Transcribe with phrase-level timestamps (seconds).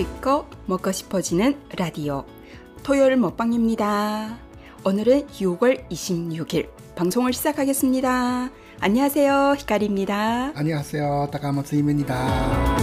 [0.00, 2.24] 듣고 먹고 싶어지는 라디오
[2.82, 4.38] 토요일 먹방입니다.
[4.84, 8.50] 오늘은 6월 26일 방송을 시작하겠습니다.
[8.80, 9.54] 안녕하세요.
[9.58, 10.52] 히카리입니다.
[10.54, 11.28] 안녕하세요.
[11.32, 12.76] 다카마츠입니다.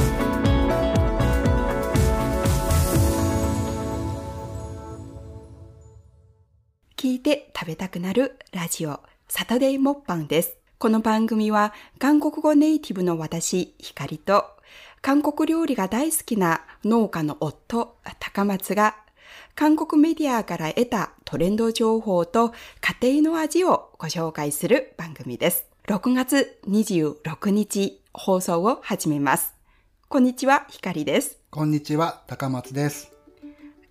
[6.96, 10.58] 기대 食べたくなるラジオサタデーモッパンです。
[10.78, 14.46] この番組は韓国語ネイティブの私、ヒカリと
[15.01, 18.97] 韓国料理が大好きな農家の夫、高松が
[19.55, 22.53] 韓国メディアから得たトレンド情報と
[23.03, 25.67] 家庭の味をご紹介する番組です。
[25.87, 29.55] 6月26日放送を始めます。
[30.09, 31.39] こんにちは、ヒカリです。
[31.51, 33.13] こんにちは、高松です。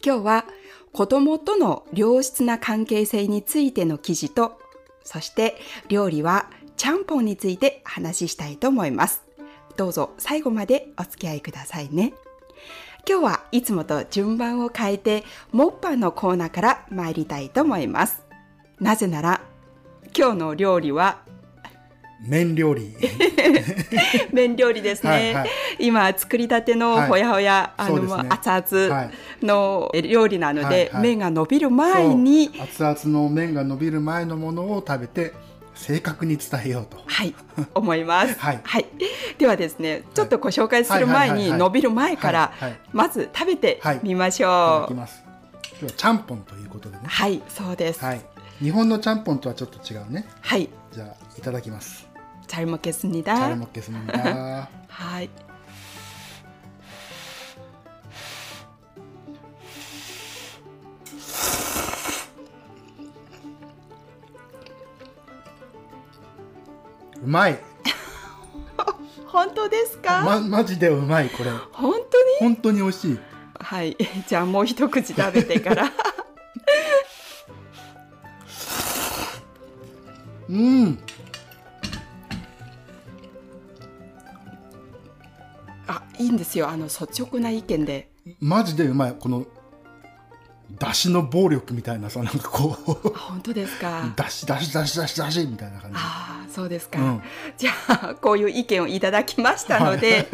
[0.04, 0.46] 今日は
[0.92, 4.60] 子供との良質な関係性についての記事と、
[5.04, 5.56] そして
[5.88, 9.27] 料理はちゃんぽんについて話ししたいと思います。
[9.78, 12.14] どうぞ最後までお付き合いくださいね。
[13.08, 18.26] 今日はいつもと順番を変えて、モッパンのコーナーから参りたいと思います。
[18.80, 19.40] なぜなら、
[20.18, 21.20] 今日の料理は
[22.28, 22.96] 麺料理。
[24.34, 25.10] 麺料理ですね。
[25.12, 29.12] はいはい今作りたてのはいほやほや、あの、そうですね熱々はい
[29.46, 35.34] の料理なので、はいはい麺が伸びる前に、熱々の麺が伸びる前のものを食べて
[35.77, 36.99] 正確に伝えようと。
[37.07, 37.35] はい、
[37.75, 38.39] 思います。
[38.39, 38.61] はい
[39.39, 44.81] ではですね、ちょっとご紹介する前に、はいはいはいはい伸びる前からはいはい、まず食べてみましいたょう。
[44.83, 45.23] だきます。
[45.73, 47.03] 今日はちゃんぽんということでね。
[47.05, 48.01] はい、そうです。
[48.01, 48.11] は。
[48.11, 48.19] はい
[48.61, 48.65] い。
[48.65, 50.27] 日本のちゃんぽんとはちょっと違うね。
[50.41, 52.07] はい、じゃあいただきます。
[52.47, 53.49] 잘 먹겠습니 チャ 다。
[53.49, 54.69] レモッケスミだ。
[54.89, 55.31] はい。
[67.24, 67.60] うまい。
[69.28, 71.52] 本当ですか、まマジでうまいこれ。
[71.72, 72.02] 本当に？
[72.40, 73.20] 本当に美味しい。
[73.60, 73.98] はい。
[74.28, 75.92] じゃあもう一口食べてから。
[80.50, 81.00] うん。
[85.88, 86.70] あ、いいんですよ。
[86.70, 88.10] あの、率直な意見で。
[88.40, 89.46] マジでうまいこの
[90.70, 93.14] 出汁の暴力みたいなさなんかこう。
[93.16, 94.14] あ本当ですか？
[94.16, 95.98] 出汁出汁出汁出汁出汁みたいな感じ。
[95.98, 97.00] ああ、そうですか。
[97.00, 97.22] うん。
[97.58, 100.28] じゃあ、こういう意見をいただきましたので、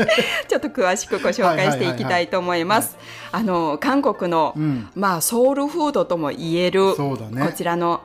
[0.48, 2.98] ちょっと詳しくご紹介していきたいと思います。
[3.32, 4.90] あの、韓国の、うん。
[4.96, 7.46] まあ、ソウルフードとも言える、そうだね。
[7.46, 8.02] こちらの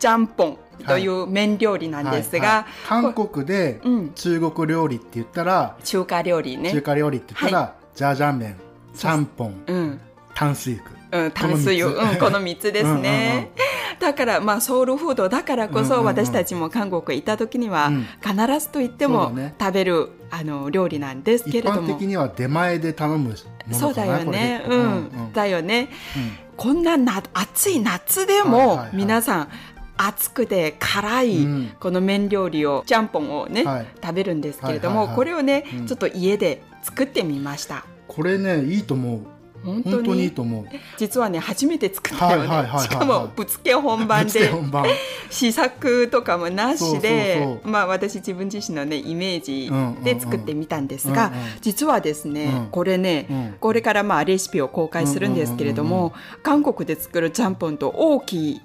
[0.00, 2.54] ジャンポンという麺料理なんですが、は
[2.98, 3.12] いはい。
[3.14, 4.10] 韓国でうん。
[4.14, 6.72] 中国料理って言ったら、中華料理ね。
[6.72, 8.56] 中華料理って言ったら、ジャージャー麺
[8.96, 10.00] ちゃんぽんうん。
[10.34, 13.50] 炭水化うん、炭水を、うん、この3つですね。
[13.98, 21.88] だから、まあ、ソウルフードだからこそ、私たちも韓国行った時には、うん必ずと言っても食べる、あの料理なんですけ一般れども。
[21.88, 23.34] 的には出前で頼む
[23.72, 24.64] そうだよね。
[24.68, 25.88] うん、だよね。
[26.16, 26.32] うん。
[26.56, 29.48] こんなな暑い夏ではいも、皆さん
[29.96, 31.72] 暑くて辛い、うん。
[31.80, 33.86] この麺料理をちゃんぽんをね、はい。
[34.02, 35.86] 食べるんですけれども、これをね、うん。
[35.86, 37.84] ちょっと家で作ってみました。
[38.08, 39.20] これねいいと思う
[39.64, 40.10] 本当に。
[40.10, 40.64] いいにと思う。
[40.96, 44.86] 実はね初めて作ったよね、はいはいはいはいしかもぶつけ本番で本番。
[45.30, 50.04] 試作とかもなしでまあ私自分自身のねイメージうんうんうん。
[50.04, 52.66] で作ってみたんですが、うんうん実はですね、うん。
[52.70, 53.54] これね、うん。
[53.60, 58.60] これからまあレシピを公開するんですけれどうんうんうんも、韓国で作るちゃんぽんと大きい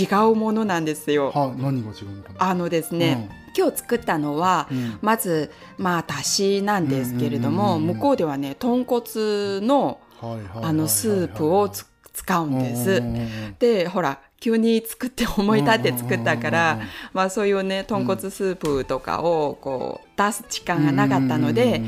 [0.00, 1.30] 違うものなんですよ。
[1.34, 2.50] は何が違うのかな？
[2.50, 4.98] あのですね、今日作ったのは、うん。
[5.02, 7.96] まずまあだしなんですけれども、うんうんうんうん。
[7.96, 9.04] 向こうではね豚骨
[9.66, 13.02] のあのスープをつ使うんです。
[13.58, 21.82] でほら急に作って思い立って作ったからうんまあそういうね豚骨スープとかをこう出す時間がなかったので、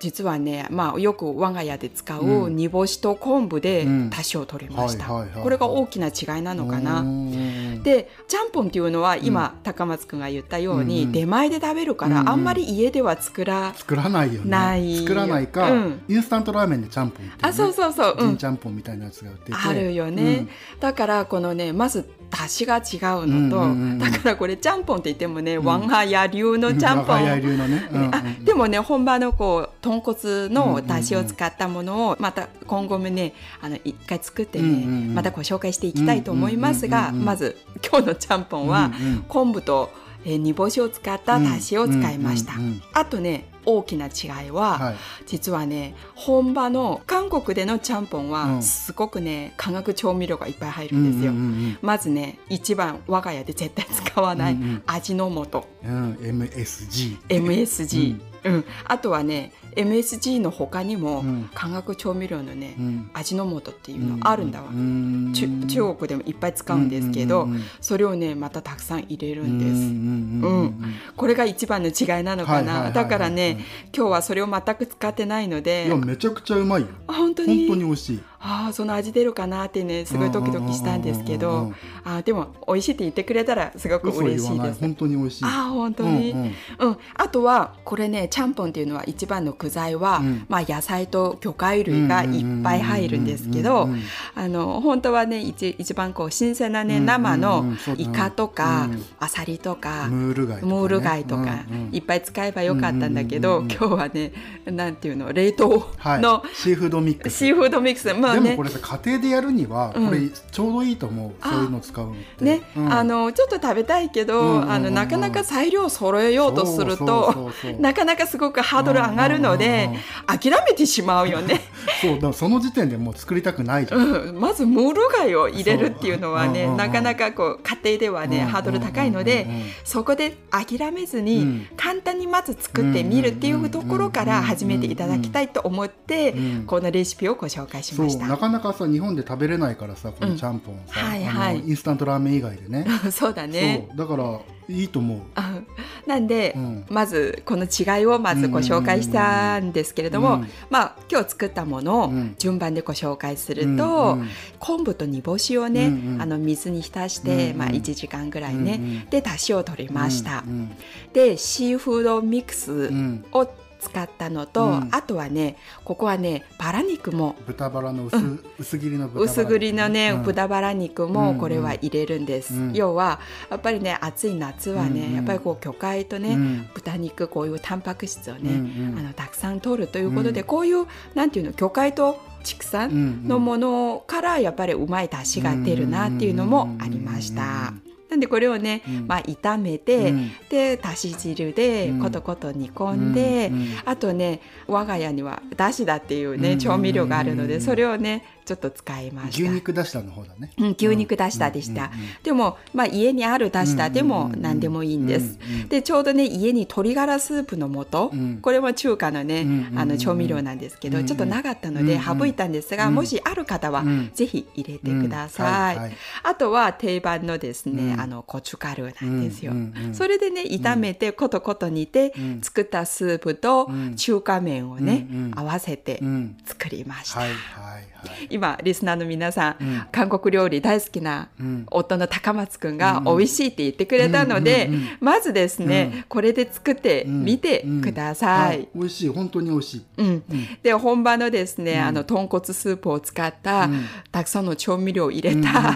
[0.00, 2.56] 実はね、まあ、よく我が家で使ううん。
[2.56, 4.10] 煮干しと昆布でうん。
[4.10, 11.12] 出汁を取りました、これが大きな違いなのかな、うんでちゃんぽんっていうのは今、高松くんが言ったように、うんうん。
[11.12, 12.28] 出前で食べるから、うんうん。
[12.30, 14.50] あんまり家では作ら作らないよね。
[14.50, 14.98] ない。
[14.98, 16.00] 作らないか、うん。
[16.08, 17.36] インスタントラーメンでちゃんぽんっていね。
[17.42, 18.36] あそうそうそう、うん。
[18.36, 19.54] ちゃんぽんみたいなやつが売ってて。
[19.54, 20.48] あるよね、
[20.80, 22.80] だからこのねまず出汁が違
[23.16, 23.98] うのと、うんうんうんうん。
[23.98, 25.64] だからこれちゃんぽんって言ってもね、ん。
[25.64, 35.14] ワンハヤ流のちゃんぽん、でもね本場のこう豚骨の出汁を使ったものをまた今後もねあの一回作ってね、うんうんうん。
[35.14, 37.56] またご紹介していきたいと思いますが、うんうんうんうんまず
[37.88, 39.22] 今日のちゃんぽんは、うんうん。
[39.28, 39.90] 昆布と、
[40.24, 42.82] えー煮干しを使った出汁を使いました、うんうんうんうん。
[42.92, 44.96] あとね大きな違いは、はい。
[45.26, 48.62] 実はね本場の韓国でのちゃんぽんうはん。
[48.62, 56.42] すごくね化学調味料がいっぱい入るんですよ、うんうんまずね一番我が家で絶対使わないうんうん味の素、うんうん。
[56.42, 58.64] MSG MSG、うん。
[58.84, 61.50] あとはね MSG の他にも、うん。
[61.54, 63.10] 化学調味料のね、うん。
[63.12, 67.48] 味の素っていうのあるんだわ、中国でもいっぱい使うんですけど、
[67.80, 70.84] それをねまたたくさん入れるんです、うん
[71.16, 73.58] これが一番の違いなのかな、だからね、
[73.96, 75.86] 今日はそれを全く使ってないので。
[75.86, 76.88] いやめちゃくちゃうまいよ。
[77.06, 81.74] あ本当本に当に美味しいああその味出るかなってねすごいドキドキしたんですけうんうんうんどうん。
[82.04, 84.80] あーでも美味しいって言ってくれたらすごく嬉しいです。
[84.80, 85.44] 本当に美味しい。
[85.44, 86.40] ああ本当に、うん
[86.78, 86.98] うん。
[87.14, 90.46] あとはこれねちゃんぽんっていうのは一番の具材は、うん。
[90.48, 94.02] まあ、野菜と魚介類がいっぱい入るんですけどうんうんうんうん
[94.34, 97.06] あの本当はね一一番こう新鮮なねうんうんうん。
[97.06, 97.64] 生の
[97.96, 99.04] イカとか、うん。
[99.18, 100.72] アサリとか、ムール貝とかね。
[100.72, 101.52] ムール貝とか、うんう
[101.84, 104.32] んいっぱい使えばよかったんだけど、うんうんうんうん今日はね
[104.66, 106.20] なんていうの冷凍はい。
[106.20, 107.38] のシーフードミックス。
[107.38, 108.40] シーフードミックス、まあね。
[108.42, 110.08] でもこれさ家庭でやるにはうん。
[110.08, 112.44] これちょうどいいと思う、あそういうの使うのって。
[112.44, 112.92] ね、うん。
[112.92, 119.90] あのちょっと食べたいけど、あのなかなか材料を揃えようとするとなかなかすごくハードル上がるので、
[120.26, 121.60] 諦めてしまうよね、
[122.00, 129.46] そうだその時点でもう作りたくないじゃん、うん、まずムール貝を入れるっていうのはね、なかなかこう家庭ではね、ハードル高いので、
[129.84, 131.66] そこで諦めずに、うん。
[131.76, 136.64] 簡単にまず作ってみるっていうところから始めていただきたいと思って、うん。
[136.66, 138.15] このレシピをご紹介しました。
[138.18, 141.56] なかなかさ日本で食べれないからさこのちゃんぽんさ、はいはい。
[141.56, 142.86] あのインスタントラーメン以外でね。
[143.10, 143.86] そうだね。
[143.88, 143.96] そう。
[143.98, 145.20] だからいいと思う。
[145.34, 145.60] あ
[146.06, 146.84] なんで、うん。
[146.88, 150.48] まずこの違いをまずご紹介したんですけれども、うん。
[150.70, 152.34] まあ今日作ったものをうん。
[152.38, 154.28] 順番でご紹介すると、うんうん。
[154.58, 156.22] 昆布と煮干しをね、うんうん。
[156.22, 157.56] あの水に浸して、うんうん。
[157.58, 159.06] まあ1時間ぐらいね、うんうん。
[159.10, 160.44] で出汁を取りました。
[160.46, 160.70] うん。
[161.12, 163.24] でシーフードミックスうん。
[163.32, 163.46] を
[163.86, 164.88] 使ったのと、うん。
[164.92, 167.36] あとはねここはねバラ肉も。
[167.46, 168.16] 豚バラの薄,、
[168.58, 170.22] 薄切りの豚バラ薄切りのね、うん。
[170.22, 171.14] 豚バラ肉うんうん。
[171.14, 172.72] もこれは入れるんです、うん。
[172.72, 176.68] 要はやっぱりね暑い夏はね、うんうんやっぱりこう魚介とね、うん。
[176.74, 178.98] 豚肉こういうタンパク質をね、うんうん。
[178.98, 180.46] あのたくさん取るということで、うん。
[180.46, 187.85] こういうなんていうの魚介と畜産のものからやっぱりうまい出汁が出るなっていうのもありました。
[188.08, 189.06] なんでこれをね、うん。
[189.06, 190.30] まあ、炒めて、うん。
[190.48, 192.00] でだし汁でうん。
[192.00, 193.60] コトコト煮込んで、うん。
[193.60, 193.68] うん。
[193.84, 196.58] あとね我が家にはだしだっていうね、うん。
[196.58, 197.60] 調味料があるので、うん。
[197.60, 199.44] それをねちょっと使いました。
[199.44, 200.52] 牛肉出したの方だね。
[200.56, 205.68] うん、牛肉だしだでした、うんうんうんでも、まあ、家にあるだしだでも何でもいいんです、うんうん。
[205.68, 208.38] でちょうどね家に鶏ガラスープの素、うん。
[208.40, 212.94] これも中華のね、うんうんあの調味料なんですけど、うんちょっとなかったのでうん省いたんですが、うん。
[212.94, 214.10] もしある方はうん。
[214.14, 215.96] ぜひ入れてください、うんはいはい。
[216.22, 218.00] あとは定番のですね、うん。
[218.00, 219.94] あのコチュカルーなんですよ、うんうんうん。
[219.94, 222.40] それでね炒めてコトコト煮て、うん。
[222.40, 223.96] 作ったスープとうん。
[223.96, 225.38] 中華麺をね、うんうん。
[225.38, 226.36] 合わせてうん。
[226.44, 227.38] 作りました、はいはい
[227.74, 227.86] はい
[228.30, 229.86] 今リスナーの皆さん、うん。
[229.92, 231.66] 韓国料理大好きなうん。
[231.70, 233.18] 夫の高松くんがうん。
[233.18, 234.70] 美味しいって言ってくれたので、
[235.00, 236.02] まずですね、うん。
[236.08, 238.60] これで作ってみてください。
[238.60, 239.08] は美味しい。
[239.08, 239.84] 本当に美味しい。
[239.96, 240.24] うん、
[240.62, 241.80] で本場のですね、うん。
[241.80, 243.84] あの豚骨スープを使った、うん。
[244.10, 245.74] たくさんの調味料を入れた、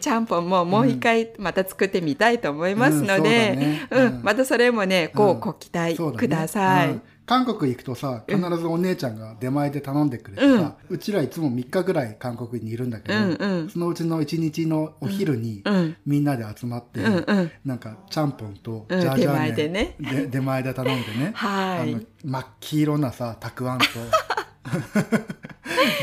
[0.00, 0.48] ちゃんぽん。
[0.50, 4.20] ももう一回また作ってみたいと思いますので、うん。
[4.22, 5.40] またそれもねこううん。
[5.40, 7.00] ご期待ください。
[7.34, 13.70] うん韓国行くとさ必ずお姉ちゃんが出前で頼んでくれてさ、うちらいつも3日ぐらい韓国にいるんだけど、うんうん。
[13.70, 15.96] そのうちの1日のお昼にうん。
[16.04, 17.50] みんなで集まって、うんうん。
[17.64, 19.96] なんかちゃんぽんとうんジャージャー麺出前でね。
[20.00, 21.94] で出前で頼んでね、 はい。
[21.94, 23.84] あの真っ黄色なさたくあんと。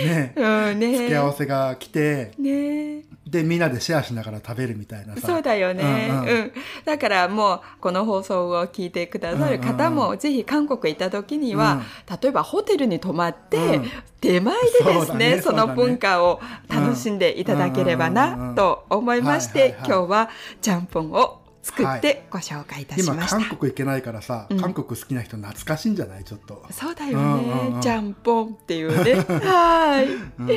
[0.06, 0.96] ね うんね。
[0.98, 5.28] 付け合わせが来てねでみんなでシェアしながら食べるみたいなさ。
[5.28, 6.28] そうだよね、うんうん。
[6.28, 6.52] うん。
[6.86, 11.82] だからもうこの放送を聞いてくださる方も、ぜひ韓国行った時には、
[12.22, 13.92] 例えばホテルに泊まって、うん。
[14.20, 15.42] 出前でですねね。
[15.42, 18.56] その文化を楽しんでいただければうんうんうんうなん。
[18.56, 20.30] と思いまして、今日は
[20.62, 23.38] ちゃんぽんを作ってご紹介いたし今ました。
[23.38, 24.60] 韓国行けないからさ、うん。
[24.60, 26.24] 韓国好きな人懐かしいんじゃない？
[26.24, 27.82] ちょっと、そうだよね、うんうんうん。
[27.82, 29.16] ちゃんぽんっていうね。
[29.46, 30.06] はい。
[30.08, 30.50] うん。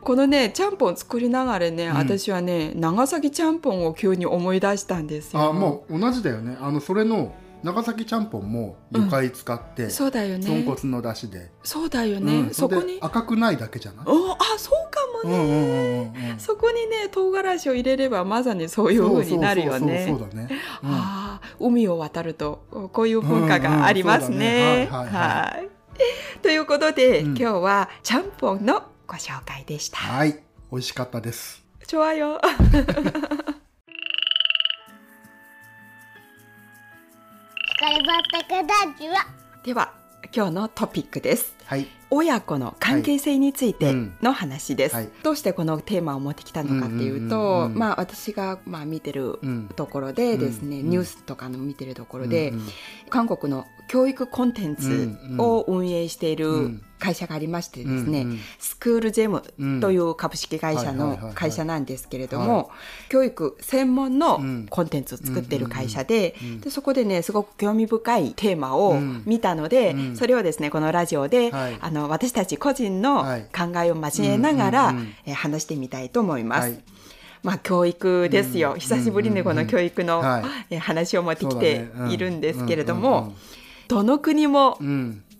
[0.00, 1.96] このね、ちゃんぽん作りながらね、うん。
[1.96, 5.42] 私はね、長崎ちゃんぽんを急に思い出したんですよ。
[5.42, 6.56] あもう同じだよね。
[6.60, 7.34] あのそれの
[7.65, 10.47] 長崎ちゃんぽんも魚介使って、そうだよね。
[10.47, 12.33] 豚骨の出汁で、そうだよね。
[12.33, 12.97] うんれでそこに。
[13.01, 15.37] 赤くないだけじゃないおあ、そうかもね。
[15.37, 19.79] うんうんうんうんうんそこにね、唐辛子を入れればまさにそういう風になるよね。
[19.79, 22.63] そうそうそうそうだね、うんああ、海を渡ると
[22.93, 24.89] こういう文化がありますね。
[24.89, 25.19] うんうんそうだねはいはいは
[25.57, 26.41] はい。
[26.41, 29.97] ということで、うん今日はちゃんぽんのご紹介でした。
[29.97, 30.39] はい
[30.71, 32.39] 美味しかったです좋아요
[37.86, 39.28] 光バッタカダジは
[39.62, 39.92] では
[40.34, 41.54] 今日のトピックです。
[41.66, 41.86] はい。
[42.10, 45.04] 親子の関係性についての話です、はい。
[45.04, 47.78] うんどうしてこのテーマを持ってきたのかっていうと、うんうんうんうん。
[47.78, 49.68] まあ私がまあ見てるうん。
[49.68, 50.84] ところでですね、うん。
[50.86, 50.90] うん。
[50.90, 52.68] ニュースとかの見てるところで、うんうん
[53.08, 58.38] 韓国の教育コンテンツを運営していうるん会社がありましてですね、うんうん。
[58.58, 62.70] スクールジェムうんという株式会社の会社なんですけれども、
[63.08, 69.22] 教育専門のコンテンツを作っている会社で,、うんでそこでねすごく興味深いテーマをうん。
[69.26, 70.16] 見たので、うん。
[70.16, 71.78] それをですねこのラジオで、はい。
[71.80, 73.42] あの私たち個人のはい。
[73.54, 76.68] 考えを交えながら、えー話してみたいと思います。
[76.70, 76.78] はい。
[77.42, 80.22] まあ教育ですよ、うん久しぶりにこの教育の、
[80.80, 83.34] 話を持ってきているんですけれどうんも、
[83.88, 84.78] どの国も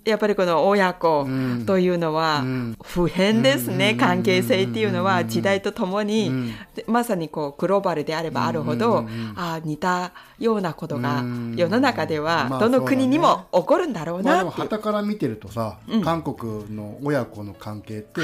[0.07, 1.67] やっぱりこの親子うん。
[1.67, 2.77] というのはうん。
[2.83, 3.99] 普遍ですね、うん。
[3.99, 6.53] 関係性っていうのは時代とともに、
[6.87, 11.55] まさにこうグローバルであればあるほど、あー似たようなことがうん。
[11.57, 14.51] 世の中ではまあどの国にも起こるんだろうなっていう。
[14.53, 16.03] 旗から見てるとさ、うん。
[16.03, 18.21] 韓国の親子の関係って、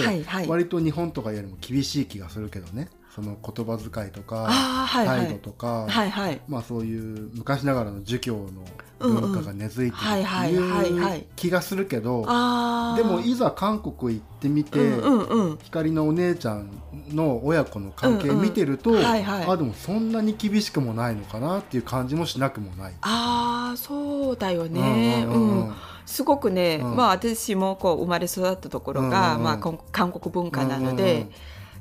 [0.47, 5.27] 割と日本とかよりも厳しい気がするけどねその言葉遣いとか、はいはい。
[5.27, 6.41] 態度とか、はいはい。
[6.49, 8.65] まあそういう昔ながらの儒教の
[9.01, 15.59] 文化が根付いてるってはいう気がするけど、でもいざ韓国行ってみて、うんうんうん。
[15.63, 16.71] 光のお姉ちゃん
[17.11, 19.47] の親子の関係見てると、うんうんはいはい。
[19.47, 22.95] あでもそんなに厳しくもないのかなっていう感じもしなくもない。
[23.03, 25.25] ああそうだよね。
[25.27, 25.69] うんうんうん。
[25.69, 25.75] うん。
[26.07, 26.97] すごくね、うん。
[26.97, 29.45] まあ私もこう生まれ育ったところが、うんうんうん。
[29.45, 29.59] まあ
[29.93, 31.33] 韓国文化なので、うんうんうん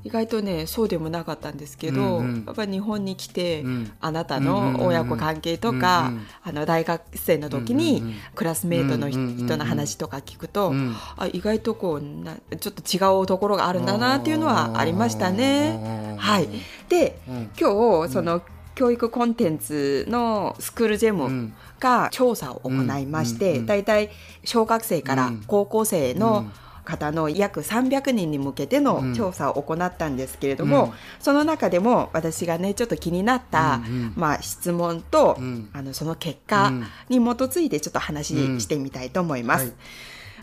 [0.04, 2.44] 意外とねそうでもなかったんですけど、うんうん。
[2.46, 3.92] やっぱり日本に来て、うん。
[4.00, 8.10] あなたの親子関係とか、うんうんあの大学生の時に、うんうん。
[8.10, 10.96] うんクラスメートの人,、うんうんうんの話とか聞くと、うん。
[11.18, 16.18] あ意外とこうなちょっと違うところがあるんだなっていうのはありましたね。
[16.18, 16.48] はい、
[16.90, 17.50] でうん。
[17.60, 18.42] 今日その
[18.74, 21.54] 教育コンテンツのスクールジェム、うん。
[21.82, 24.10] が調査を行いまして、うんうんだいたい
[24.46, 25.44] 小学生からうん。
[25.48, 26.46] 高校生の
[26.92, 28.84] 方の約300人に向けてうん。
[28.84, 30.92] の調査を行ったんですけれども、うん。
[31.20, 35.70] その中でも私がねちょっと気になった、うんうんまあ、質問と、うん。
[35.74, 36.72] あのその結果
[37.10, 39.66] に基づいてちょっと話してみたいと思います。
[39.66, 39.74] はい。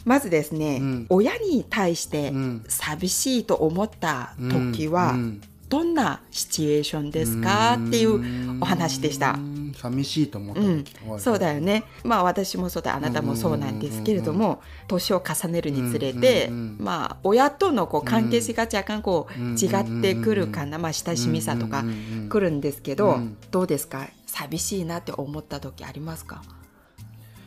[0.05, 1.07] まずですね、うん。
[1.11, 2.65] 親に対してうん。
[2.69, 7.75] 寂しいと思った時は、うんどんなシチュエーションですか？
[7.75, 9.33] っていうお話でした。
[9.33, 9.37] う。
[9.39, 10.85] ん寂しいと思ったうん
[11.21, 11.85] そうだよね。
[12.03, 16.49] まあ私もそうだあなたもそうなんですけれども年を重ねるにつれて、
[16.79, 21.85] まあ親とのこう関係性が若干こううん違ってくるかな、まあ、親しみさとか
[22.29, 23.37] くるんですけど、うん。
[23.51, 24.09] どうですか？
[24.27, 26.43] 寂しいなって思った時ありますか？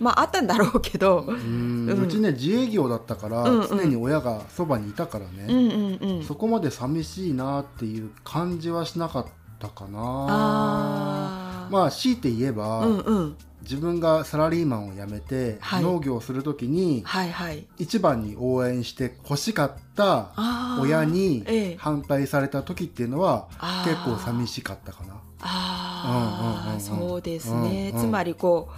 [0.01, 9.25] まああったんだろうけど、うちね自営業だったから、常に親がそばにいたからね、そこまで寂しいなっていう感じはしなかっ
[9.60, 11.67] たかな。
[11.70, 12.86] まあ強いて言えば、
[13.62, 15.84] 自分がサラリーマンを辞めて、はい。
[15.84, 17.67] 農業をする時にはいはい。
[17.77, 20.31] 一番に応援して欲しかった
[20.81, 21.75] 親にええ。
[21.77, 23.48] 反対された時っていうのは
[23.86, 25.13] 結構寂しかったかな。
[25.43, 28.74] ああ、そうですね、つまりこう、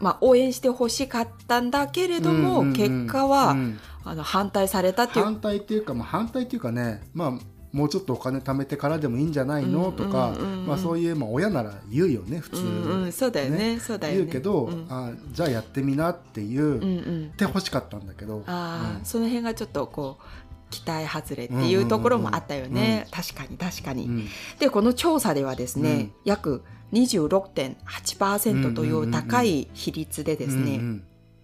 [0.00, 2.72] まあ、応援してほしかったんだけれども、うんうんうん。
[2.74, 3.78] 結果は、うん。
[4.04, 5.24] あの反対されたっていう。
[5.24, 7.32] 反対っていうか、まあ、反対っていうかね、まあ、
[7.72, 14.18] もうちょっとお金貯めてからでもいいんじゃないの、うんとか、うんうんうんまあ、そういう、まあ、親なら言うよね普通、うんうん、そうだよねそうだよね。
[14.20, 14.86] 言うけど、うん。
[14.88, 16.82] あじゃあやってみなっていう、うんうっ
[17.26, 18.44] ん、て欲しかったんだけど。
[18.46, 19.04] ああ、うん。
[19.04, 20.24] その辺がちょっとこう
[20.70, 23.10] 期待外れっていうところもあったよね、うん。
[23.10, 24.28] 確かに確かに、うん。
[24.58, 26.12] でこの調査ではですね、うん。
[26.24, 26.62] 約
[26.92, 30.80] 26.8%という高い比率でですね、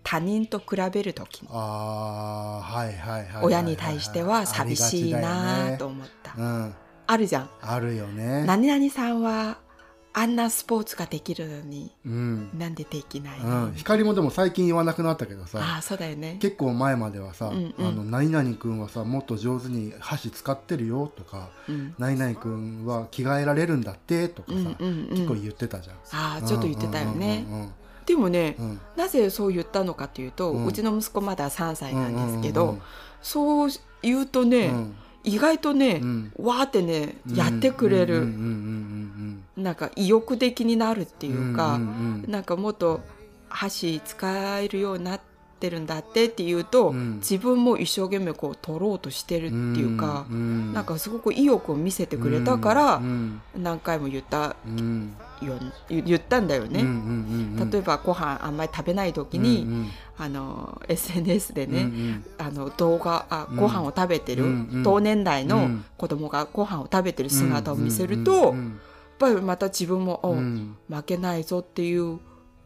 [0.04, 1.49] 他人と比べる時に
[3.42, 6.34] 親に対しては寂しいなと思った、
[7.06, 8.44] あるじゃん、あるよね。
[8.46, 9.58] 何々さんは
[10.14, 15.59] あんなスポーツができるのにうん、なんでできないの、うん、光もでも最近言わなくなったけどさ。
[15.61, 16.37] ああそうだよね。
[16.40, 17.87] 結構前まではさ「うんうん。
[17.87, 25.09] あの何々君はさもっと上手に箸使ってるよ」とかうん「何々君は着替えられるんだって」とかさ、うんうんうん。
[25.11, 25.97] 結構言ってたじゃん。
[26.12, 27.73] ああちょっと言ってたよね、うんうん
[28.04, 28.71] でもね、うん。
[28.71, 32.83] うんなぜそう言ったのかというと、ううんちの息子まだ3歳なんですけど、うんうん。
[33.23, 33.71] そう
[34.02, 36.32] 言うとね、うん意外とね、うん。
[36.38, 38.26] わーってねうんやってくれる、
[39.56, 43.00] なんか意欲的になるっていうか、うなんかもっと
[43.48, 45.20] 箸使えるようになっ
[45.60, 47.16] てるんだってっていうと、うん。
[47.16, 50.72] 自分も一生懸命こう取ろうとしてるっていうか、ん。
[50.72, 53.40] なんかすごく意欲を見せてくれたから、うん。
[53.56, 54.56] 何回も言った。
[54.66, 55.14] うん
[55.46, 55.54] よ
[55.88, 56.80] 言言ったんだよね。
[56.80, 62.25] うんうんうん例えばご飯あんまり食べない時に、うんあの SNS でうんね、うん。
[62.38, 63.56] あの動画あうん。
[63.56, 65.84] ご飯を食べてる、うんうん同年代のうん。
[65.96, 68.78] 子供がご飯を食べてる姿を見せるうんと、うん
[69.22, 70.76] やっぱりまた自分も、おうん。
[70.90, 72.18] 負けないぞっていう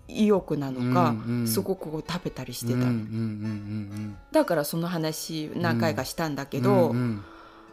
[0.09, 7.23] 意欲なのか、うんうんすごく食べたりしてた、うんうんうんうんだからその話何回かしたんだけうんど、うんうん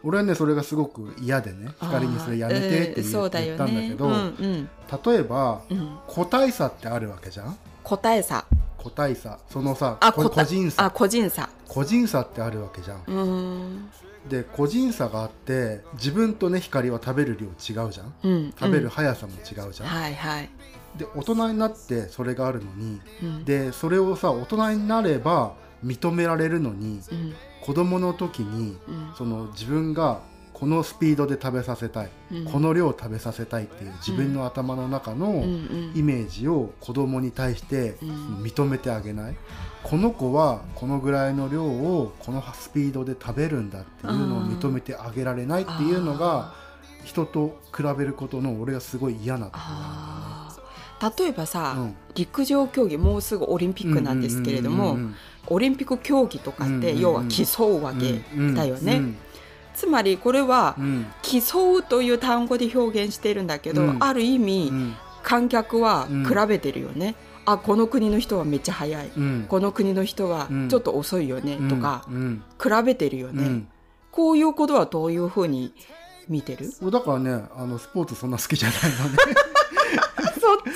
[0.04, 4.12] 俺はねそれがすごく嫌でね光にそれやめてって言,、ったんだけど、
[5.12, 7.58] 例えばうん、個体差ってあるわけじゃん？
[7.84, 8.46] 答えさ
[8.78, 9.40] 個体差。
[9.50, 10.90] そのさ個人差。
[10.92, 11.50] 個人差。
[11.68, 13.90] 個人差ってあるわけじゃん。
[14.30, 18.14] で個人差があって自分とね光は食べる量違うじゃん？
[18.24, 20.50] うん食べるうん速さも違うじゃん、はいはい、
[20.98, 23.46] で大人になってそれがあるのにうん。
[23.46, 27.34] でそれをさ大人になれば認められるのにうん
[27.64, 29.14] 子供の時にうん。
[29.18, 30.20] その自分が
[30.54, 32.46] このスピードで食べさせたい、うん。
[32.46, 35.92] この量食べさせたいっていう自分の頭の中のうんうん。
[35.96, 38.44] イメージを子供に対してうん。
[38.44, 39.36] 認めてあげない、
[39.82, 46.54] この子はこのぐらいの量をこのスピードで食べるんだっていうのを認めてあげられないっていうのが
[47.06, 51.10] 人と比べることの俺がすごい嫌なところなんだよ。
[51.10, 51.16] ね。
[51.18, 51.96] 例えばさ、うん。
[52.16, 55.16] 陸上競技もうすぐオリンピックなんですけれども、うんうん
[55.48, 58.22] オリンピック競技とかって要は競うわけ
[58.54, 59.18] だよね、うん
[59.76, 61.08] つまりこれはうん。
[61.24, 64.04] 競うという単語で表現しているんだけど、うん。
[64.04, 64.96] ある意味、うん。
[65.24, 66.26] 観客はうん。
[66.26, 69.46] 比べてるよね、あこの国の人はめっちゃ速い、うん。
[69.50, 72.44] この国の人はちょっと遅いよね、とかうん。
[72.62, 73.68] 比べてるよね、うん。
[74.12, 75.74] こういうことはどういうふうに
[76.30, 76.72] 見てる？
[76.82, 79.18] 俺だからねあのスポーツそんな好きじゃないのね。
[80.40, 80.70] そっち。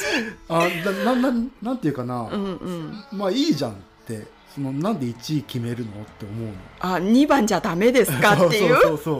[0.50, 3.03] あだなななんていうかな、うんうん。
[3.12, 3.75] まあいいじゃんっ
[4.07, 4.25] て
[4.57, 6.53] そのなんで1位決めるのって思うの？
[6.79, 8.75] あ2番じゃダメですかっていう？
[8.81, 9.19] そうそう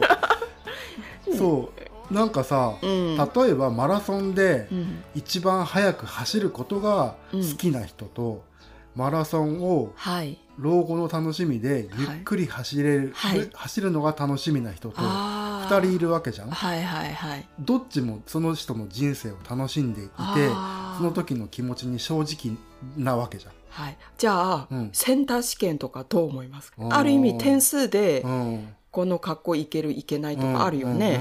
[1.32, 1.72] う そ
[2.10, 2.14] う。
[2.14, 3.16] なんかさ、うん。
[3.16, 5.04] 例えばマラソンでうん。
[5.14, 8.42] 一番速く走ることが好きな人と、
[8.96, 10.38] マラソンをはい。
[10.58, 13.48] 老後の楽しみでゆっくり走れる、はい。
[13.54, 15.76] 走るのが楽しみな人とあー。
[15.76, 16.50] 2人いるわけじゃん？
[16.50, 17.46] はいはいはい。
[17.60, 20.10] どっちもその人の人生を楽しんでいて
[20.96, 22.56] その時の気持ちに正直
[22.96, 23.52] なわけじゃん。
[23.82, 24.90] はい、じゃあ、うん。
[24.92, 26.78] センター試験とかどう思いますか？
[26.90, 28.74] ある意味点数でうん。
[28.90, 31.20] この格好いけるいけないとかあるよね、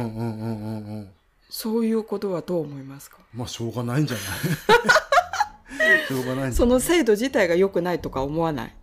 [1.50, 3.18] そういうことはどう思いますか？
[3.34, 6.00] まあしょうがないんじゃない？
[6.08, 6.54] しょうがない？
[6.54, 8.74] その制度自体が良くないとか思わない？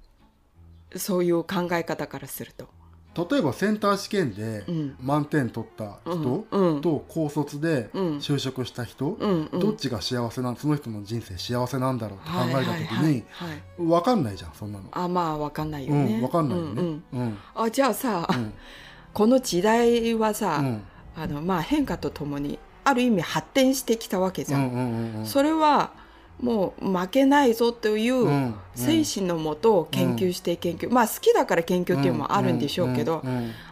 [0.97, 2.69] そういう考え方からすると
[3.16, 4.96] 例えばセンター試験でうん。
[5.00, 6.46] 満点取った人
[6.81, 8.16] と高卒でうん。
[8.18, 9.16] 就職した人、
[9.53, 13.62] どっちが幸せなその人の人生幸せなんだろうって考えた時にはい。
[13.79, 14.85] 分かんないじゃんそんなの。
[14.92, 16.70] あまあわかんないよね、うん、分かんないよね。
[16.81, 17.20] うんうん。
[17.20, 17.38] うん。
[17.55, 18.53] あじゃあさ、うん。
[19.14, 20.83] この時代はさ、うん。
[21.16, 25.27] あのまあ、変化とともにある意味発展してきたわけじゃん、うんうんうんうん。
[25.27, 25.92] それは
[26.40, 33.23] もう負けないぞといううん精神のもと研究して研究、まあ好きだから研究っていうのもあるんでしょうけど、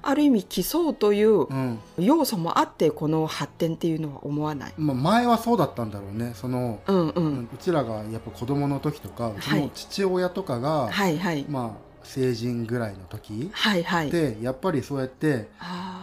[0.01, 1.79] ある意味競うといううん。
[1.99, 4.73] 要素もあってこの発展っていうのは思わない。
[4.77, 6.33] まあ、前はそうだったんだろうね。
[6.35, 7.49] その、うんう、うん。
[7.53, 9.71] うちらがやっぱ子供の時とかうちのはい。
[9.75, 14.11] 父親とかが、はいはい、まあ成人ぐらいの時はいはい。
[14.11, 15.49] でやっぱりそうやって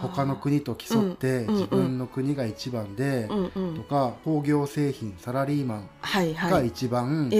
[0.01, 3.27] 他の国と競って自分の国が一番で
[3.75, 6.67] とか工業製品サラリーマンはいがはい。
[6.67, 7.31] 一番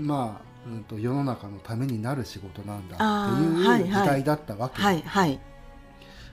[0.00, 4.80] まあうんと世の中のためになる仕事なんだあっていいうはい時代だったわけ。
[4.80, 5.40] はいはい。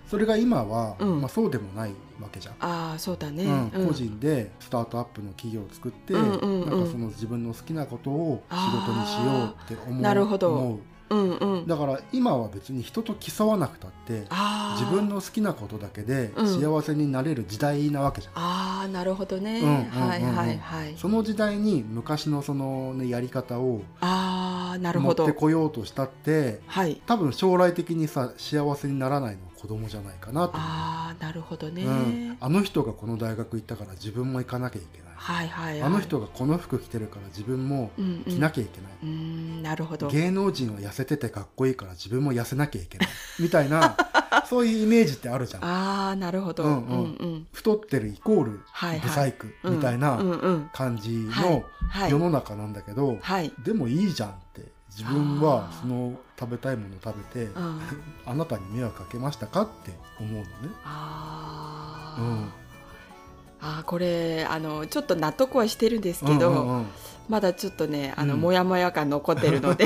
[0.08, 1.22] それが今はうん。
[1.22, 1.92] まあそうでもない
[2.22, 2.56] わけじゃん。
[2.60, 3.46] ああそうだね。
[3.74, 10.02] うん、個人でスタートアップの企業を作って、なんかその自分の好きなことを仕事にしようって思う。
[10.02, 10.54] なるほど。
[10.54, 10.80] 思
[11.12, 11.68] ううんうん。
[11.68, 19.60] だから今は別に人と競わなくたってああ自分の好きなことだけでうん幸せになれる時代なわけじゃん、ああなるほどね。
[19.60, 20.96] うんうんうんうんはいはいはい。
[20.98, 23.82] その時代に昔のその、ね、やり方を
[24.72, 25.40] ああなるほど持って。
[25.40, 27.02] こようとしたってはい。
[27.06, 31.84] 多分将来的にさ幸せにならないのは子供じゃないかなとああなるほどね。
[31.84, 35.82] うん、あの人がこの大学行ったから自分も行かなきゃいけない、はいはいはい。
[35.82, 40.08] あの人がこの服着てるから自分もうんうん着なきゃいけない、うーんなるほど。
[40.08, 43.08] 芸能人は痩せててかっこいいから自分も痩せなきゃいけない
[43.40, 43.96] みたいな
[44.48, 46.64] そういうイメージってあるじゃんああなるほど。
[46.64, 47.48] ううんんうんうん。
[47.52, 48.52] 太ってるイコール
[49.02, 50.18] ブサイクうんみたいな。
[50.74, 53.52] 感じはいのはい世の中なんだけど、はい。
[53.64, 57.80] でもいいじゃんって自分はその食べたいものを食べて、うん。
[58.26, 60.48] あなたに迷惑かけましたかって思うのね。
[60.86, 62.22] ああ。
[62.22, 62.50] うん
[63.64, 66.86] ああこれあのちょっと納得はしてるんですけど、うんうんうん
[67.32, 68.42] まだちょっとねあの、うん。
[68.42, 69.86] モヤモヤ感残ってるので。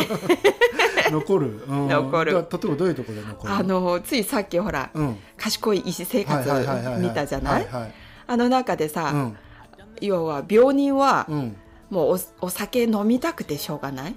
[1.12, 1.88] 残る、うん。
[1.88, 2.32] 残る。
[2.32, 6.50] 例えばどういうところで残るあのついさっきほらうん、賢い医師生活
[7.00, 7.68] 見たじゃない？
[8.26, 9.38] あの中でさ、うん。
[10.02, 11.56] 要は病人はうん。
[11.92, 14.16] もうおお酒飲みたくてしょうがない、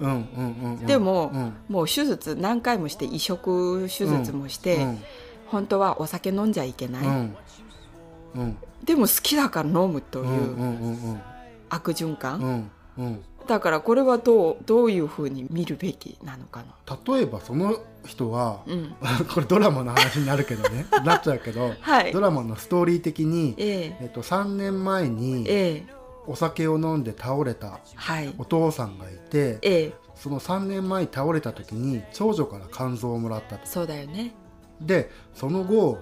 [0.87, 1.53] でもうん。
[1.69, 5.03] もう手術何回もして移植手術もして、うん。
[5.45, 7.03] 本当はお酒飲んじゃいけない、
[8.83, 11.19] でも好きだから飲むという
[11.69, 16.97] 悪循環、うんうんだからこれはどうどういうふうに見るべきなのかな。
[17.15, 18.95] 例えばその人は、うん、
[19.33, 22.21] これドラマの話になるけどね なっちゃうけど、はいド。
[22.21, 25.93] ラマのストーリー的に、えええっと、3年前にええ
[26.27, 28.31] お酒を飲んで倒れたはい。
[28.37, 34.35] お父さんがいてええその3年前に倒れた時に長女から肝臓をもらったとそうだよね。
[34.79, 35.97] でその後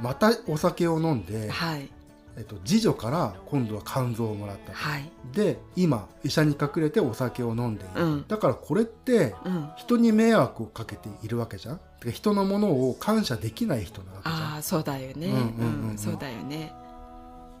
[0.00, 1.90] またお酒を飲んで、はい
[2.36, 5.10] えっと、次女から今度は肝臓をもらったとはい。
[5.32, 9.68] で今医者に隠れてお酒を飲んでいる、うんだからこれってうん。
[9.76, 15.26] 人に迷惑をかけているわけじゃんてか人のものを感謝できない人なわけじゃんああそうだよね。
[15.28, 16.72] うんうんうんうんそうだよね。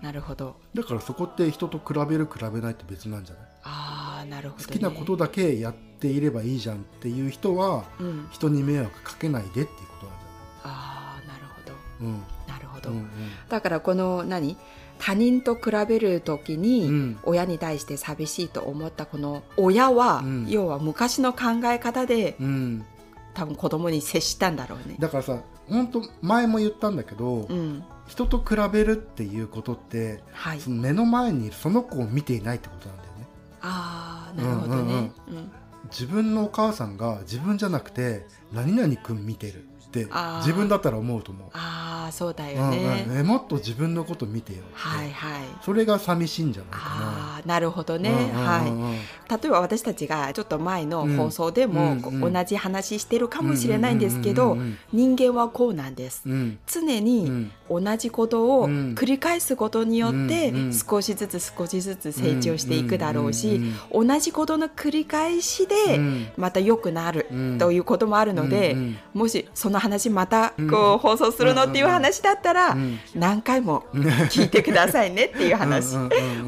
[0.02, 0.56] なるほど。
[0.74, 3.44] だからそこって人と比べる比べないって別なんじゃない？
[3.62, 4.66] ああなるほど、ね。
[4.66, 8.26] 好きなことだけやっていればいいじゃんっていう人はうん。
[8.30, 10.24] 人に迷惑かけないでっていうことなんじ
[10.64, 11.72] ああなるほど。
[12.06, 12.33] ゃないなる
[12.74, 12.90] ほど。
[12.90, 13.08] うんうん
[13.48, 14.56] だからこの何？
[14.98, 22.86] 他人と比べる時に、うん親に対して寂しいと思ったこの親は、うん要は昔の考え方でうんうん
[23.34, 24.96] 多分子供に接したんだろうね。
[24.98, 27.82] だからさ本当前も言ったんだけど、うん。
[28.06, 30.60] 人と比べるっていうことってはい。
[30.60, 33.26] その目の前にその子を見ていないってことなんだよね
[33.62, 35.12] ああなるほどね。
[35.28, 35.50] うん
[35.90, 39.66] 自分のお母さんが自分じゃなくて何々くん見てる
[40.02, 43.06] って自分だったら思うと思う、ああそうだようんね。
[43.08, 43.16] うん。
[43.18, 45.42] えもっと自分のこと見てよはいはい。
[45.62, 46.84] それが寂しいんじゃないかな。
[46.86, 48.44] ああなるほどね、うんうんうんうん。
[48.44, 48.98] はい。
[49.30, 52.32] 例えば私たちがちょっと前の放送でも、うんこうん。
[52.32, 58.94] 同じ話してるかもしれないんですけど、うんうん人間はこうなんです、うん常うにん同じことをうん。
[58.94, 60.74] 繰り返すことによってうんうん。
[60.74, 63.74] 少しずつ少しずつ成長していくだろううしん。
[63.92, 66.26] 同じことの繰り返しでうん。
[66.36, 67.58] また良くなるうん。
[67.58, 68.96] ということもあるので、うんうん。
[69.14, 70.70] もしその話またうん。
[70.70, 75.96] こう放送するのっていう話だったらうん何回も聞いてくださいねっていう話。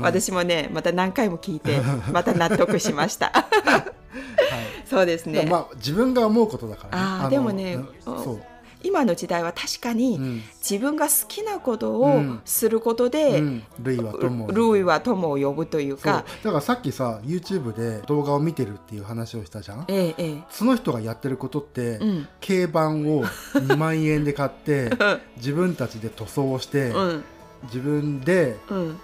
[0.01, 1.81] 私もねまた何回も聞いて
[2.12, 3.27] また納得しました。
[3.27, 4.87] はい。
[4.88, 7.25] そうですね、まあ自分が思うことだからね。
[7.27, 10.42] あでもねうんそう今の時代は確かにうん。
[10.68, 12.40] 自分が好きなことうをん。
[12.44, 13.62] することで、うん。
[13.82, 16.24] 類は友をルイは友を呼ぶというか。
[16.42, 19.84] だからさっきさ YouTube で動画を見てるっていう話をしたじゃん？
[19.88, 22.28] えええその人がやってることって、えうん。
[22.46, 24.90] 軽バンを2万円で買って
[25.36, 27.24] 自分たちで塗装をして、うん。
[27.64, 28.98] 自分でうん。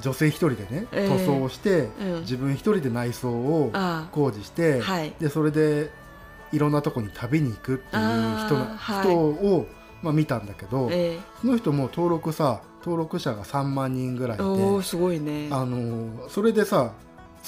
[0.00, 1.08] 女性一人でね、ええ。
[1.08, 2.20] 塗装をして、うん。
[2.22, 4.08] 自分一人で内装をあ。
[4.10, 5.12] 工事して、はい。
[5.20, 5.90] でそれで
[6.54, 9.66] いろんなとこに旅に行くっていう人の人を、
[10.02, 15.48] まあ、見たんだけど、えその人も登録さ登録者が3万人ぐらいいてえおおすごいね。
[15.50, 16.92] あのーそれでさ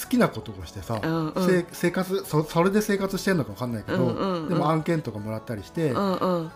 [0.02, 1.46] 好きなことをしてさ、うんうん。
[1.46, 4.48] せ生活そそれで生活してんのか分かんないけど、うんうんうん。
[4.50, 6.50] でも案件とかもらったりして、好うんうん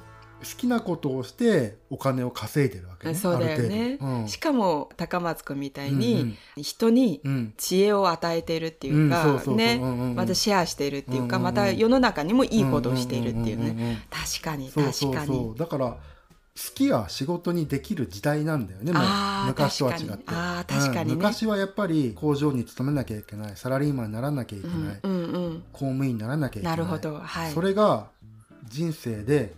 [0.57, 3.98] きなことをしてお金を稼いでるわけねそうだよね。
[4.00, 4.29] うん。
[4.29, 7.55] しかも高松君みたいうんに人にうん。
[7.57, 9.79] 知恵を与えているっていうか、ね。
[10.14, 15.55] またシェアしているっていうか、また世の中にもいいことをしているっていうね、確かに確かに。
[15.57, 15.96] だから好
[16.74, 19.03] きは仕事にできる時代なんだよねもう。
[19.46, 20.24] 昔とは違って。
[20.26, 21.12] あー確かにね。
[21.14, 21.18] うん。
[21.18, 23.57] 昔はやっぱり工場に勤めなきゃいけない。
[23.57, 25.00] サラリーマンにならなきゃいけない、
[25.72, 26.79] 公務員にならなきゃいけなない。
[26.79, 28.09] るほどはいそれが
[28.68, 29.55] 人生で、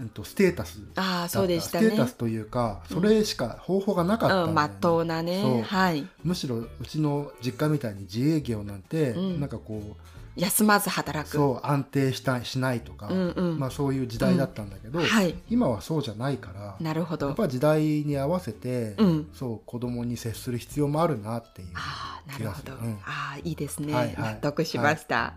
[0.00, 1.88] うん、とステータスああそうでしたね。
[1.88, 5.62] ステータスというかそれしか方法がなかったうんん、だよねまっとうなね。
[5.66, 6.06] はい。
[6.22, 9.40] むしろうちの実家みたいに自営業なんて、うん。
[9.40, 11.32] なんかこう休まず働く。
[11.36, 13.58] そう安定したしないとか、うんうん。
[13.58, 15.34] まあ、そういう時代だったんだけど、はい。
[15.50, 17.26] 今はそうじゃないからなるほど。
[17.26, 19.28] やっぱり時代に合わせて、うん。
[19.34, 21.68] そう子供に接する必要もあるなっていう。
[21.74, 22.98] ああなるほど、気がするうん。
[23.04, 24.16] ああいいですね、はいはい。
[24.16, 25.34] 納得しました、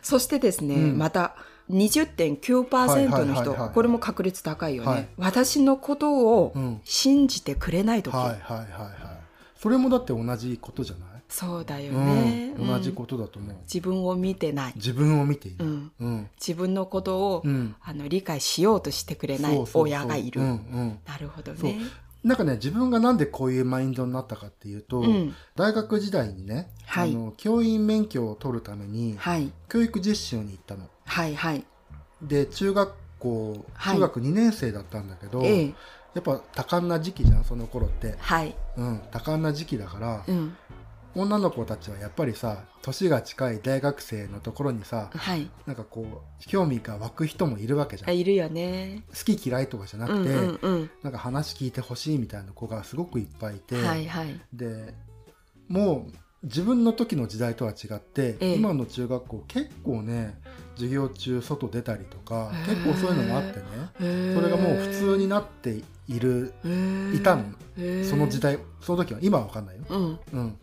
[0.00, 0.98] そしてですね、うん。
[0.98, 1.36] また
[1.70, 5.08] 20.9%の人、これも確率高いよね、はい。
[5.18, 6.80] 私のことをうん。
[6.84, 8.98] 信じてくれない時、はいはいはいはい。
[9.56, 16.30] それもだって同じことじゃない、そうだよね、うん、同じうんことだと思う、自分を見てない、自分を見ている、うん、うん。
[16.38, 17.74] 自分のことを、うん。
[17.82, 20.98] あの理解しようとしてくれない親がいる、うんうん。
[21.06, 21.78] なるほどね。
[22.24, 25.34] なんかね自分がなんでこういうマインドになったかっていうと、うん。
[25.56, 27.10] 大学時代にね、はい。
[27.10, 29.52] あの教員免許を取るためにはい。
[29.68, 30.88] 教育実習に行ったの。
[31.08, 31.64] はいはい。
[32.22, 33.94] で中学校はい。
[33.96, 35.74] 中学2年生だったんだけど、ええ。
[36.14, 38.54] やっぱ多感な時期じゃんその頃って、はい。
[38.76, 40.56] うん、多感な時期だから、うん。
[41.14, 45.50] 女の子たちはやっぱりさ年が近い大学生のところにさはい。
[45.66, 48.10] なんかこう興味が湧く人もいるわけじゃん。
[48.10, 49.02] あいるよね。
[49.08, 50.90] 好き嫌いとかじゃなくて、うんうんうん。
[51.02, 54.40] なんか話聞いてほしいみたいな子がすごくいっぱいいて、はいはい。
[54.52, 54.94] で
[55.68, 58.54] もう自分の時の時代とは違って、ええ。
[58.54, 60.38] 今の中学校結構ね
[60.76, 63.64] 授業中外出たりとかへえ結構そういうのもあってね。
[64.34, 66.54] そそれがもう普通になっている
[67.14, 67.44] いたの。
[68.04, 69.20] その時代その時は。
[69.22, 70.18] 今は分かんないよ、うん。
[70.32, 70.58] うん、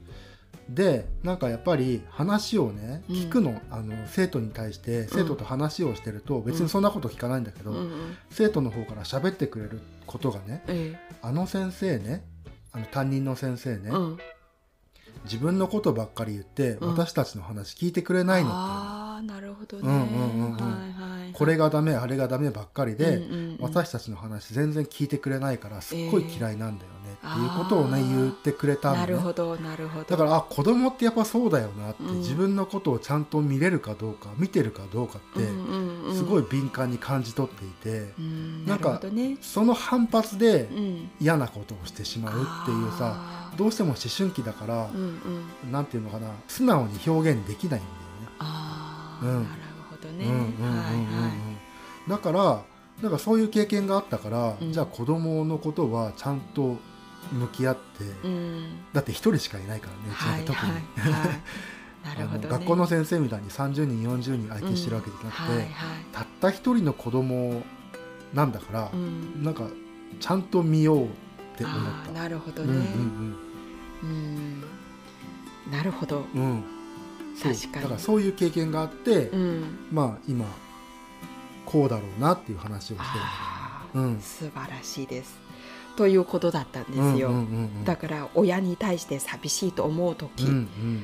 [0.69, 3.15] でなんかやっぱり話をねうん。
[3.17, 8.17] 聞くの,、あの生徒に対して生徒と話をしてると別にそんなこと聞かないんだけど、うんうん。
[8.29, 12.23] 生徒の方から喋ってくれることがねえあの先生ね
[12.71, 14.17] あの担任の先生ね、えうん
[15.25, 16.89] 自分のことばっかり言って、うん。
[16.89, 20.53] 私たちの話聞いてくれないのってああなるほどね、うんうんうんうん。
[20.53, 23.57] はいはいこれがダメあれがダメばっかりで、うんうんうん。
[23.59, 29.01] 私たちの話全然聞いてくれないからすっごい嫌いなんだよね、えーっていうことをね言ってくれたのね。
[29.01, 30.05] なるほどなるほど。
[30.05, 32.17] だからあ子供ってやっぱそうだよなって、うん。
[32.19, 36.15] 自分のことをちゃんと見れるかどうか見てるかどうかって、うんうんうん。
[36.15, 38.65] すごい敏感に感じ取っていて、うん。
[38.65, 39.01] なんか
[39.41, 41.09] その反発でうん。
[41.19, 45.71] 嫌なことをしてしまうっていうさどうしても思春期だからう、んうん。
[45.71, 49.39] なんていうのかな素直に表現できないんだよね。
[49.39, 49.43] うん。
[49.43, 51.01] なるほどね、うんうんうんうんはいは
[52.07, 52.09] い。
[52.09, 52.63] だから
[53.01, 54.71] なんかそういう経験があったから、うん。
[54.71, 56.77] じゃあ子供のことはちゃんと
[57.31, 57.81] 向き合って、
[58.23, 58.63] うん。
[58.93, 61.13] だって一人しかいないからねうちなんはいか特に。
[61.13, 61.27] はい。
[61.29, 61.39] はい
[62.05, 65.67] なるほど、 ね、学校の先生みたいに30人40人相手してるわけじゃなくて、はいはい。
[66.11, 67.63] たった一人の子供
[68.31, 69.43] なんだからう、ん。
[69.43, 69.63] なんか
[70.19, 71.09] ちゃんと見ようっ
[71.57, 72.11] て思った。
[72.11, 73.37] なるほどうんね、うん
[75.71, 76.25] なるほど。
[76.35, 76.63] うん。
[77.41, 77.73] 確かに。
[77.73, 79.87] だからそういう経験があって、うん。
[79.91, 80.45] まあ今
[81.65, 83.03] こうだろうなっていう話をして
[83.95, 84.01] る。
[84.01, 84.13] うん。
[84.17, 85.37] ー、素晴らしいです。
[85.95, 87.85] ということだったんですよ、うんうんうんうん。
[87.85, 91.03] だから親に対して寂しいと思う時、うんうん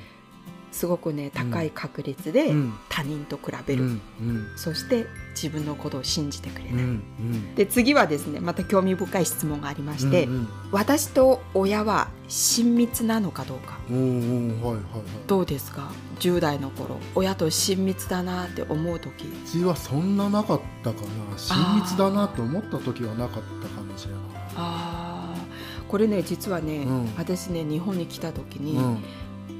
[0.72, 2.74] すごくね高い確率でうん。
[2.90, 4.02] 他人と比べる、うん。
[4.22, 4.48] うん。
[4.56, 5.06] そして
[5.36, 6.80] 自分のことを信じてくれない、うん。
[6.80, 7.56] うん。
[7.56, 13.78] で次はですねまた興味深い質問がありまして、うん私と親は親密なのかどうか。
[13.90, 15.04] うん、おーおーはいはいはい。
[15.28, 16.98] どうですか？10代の頃。
[17.14, 19.26] 親と親密だなって思う時。
[19.26, 21.38] うちはそんななかったかな。
[21.38, 24.22] 親密だなと思った時はなかったかもしれない。
[24.56, 25.88] あー。
[25.90, 27.14] これね実はね、うん。
[27.18, 29.04] 私ね日本に来た時に、うん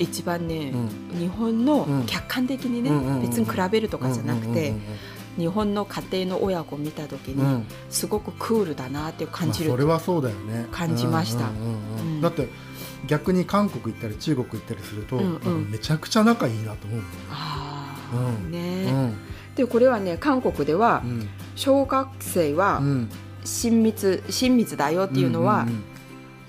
[0.02, 0.74] 一番ね、
[1.14, 2.06] う日本のうん。
[2.06, 4.74] 客観的にね、うん別に比べるとかじゃなくて、
[5.38, 10.68] 日本の家庭の親子を見た時に、すごくクールだなって感じる、まあ、それはそうだよね。
[10.72, 11.50] 感じました。
[12.22, 12.50] だって
[13.08, 15.72] 逆に韓国行ったり中国行ったりすると、うんうん。
[15.72, 17.06] めちゃくちゃ仲いいなと思うね。
[17.32, 18.52] ああ、うん。
[18.52, 19.14] ね、
[19.56, 21.30] でこれはね韓国ではうん。
[21.56, 23.10] 小学生はうん。
[23.44, 25.84] 親密親密だよっていうのはうん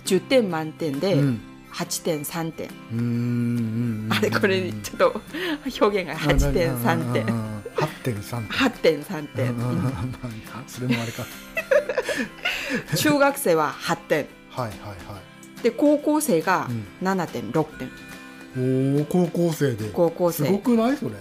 [0.04, 1.40] 10点満点でうん
[1.74, 5.20] 8.3点、うんうんうんあれこれちょっと
[5.80, 7.26] 表現が8.3点
[7.74, 8.02] 8.3
[8.82, 9.92] 点8.3点、うんうん
[10.66, 11.24] それもあれか。
[12.96, 14.94] 中学生は8点はいはいは
[15.60, 15.62] い。
[15.62, 16.86] で高校生がうん。
[17.08, 17.90] 7.6点
[18.98, 19.88] おお高校生で。
[19.92, 20.44] 高校生。
[20.46, 21.12] すごくないそれ？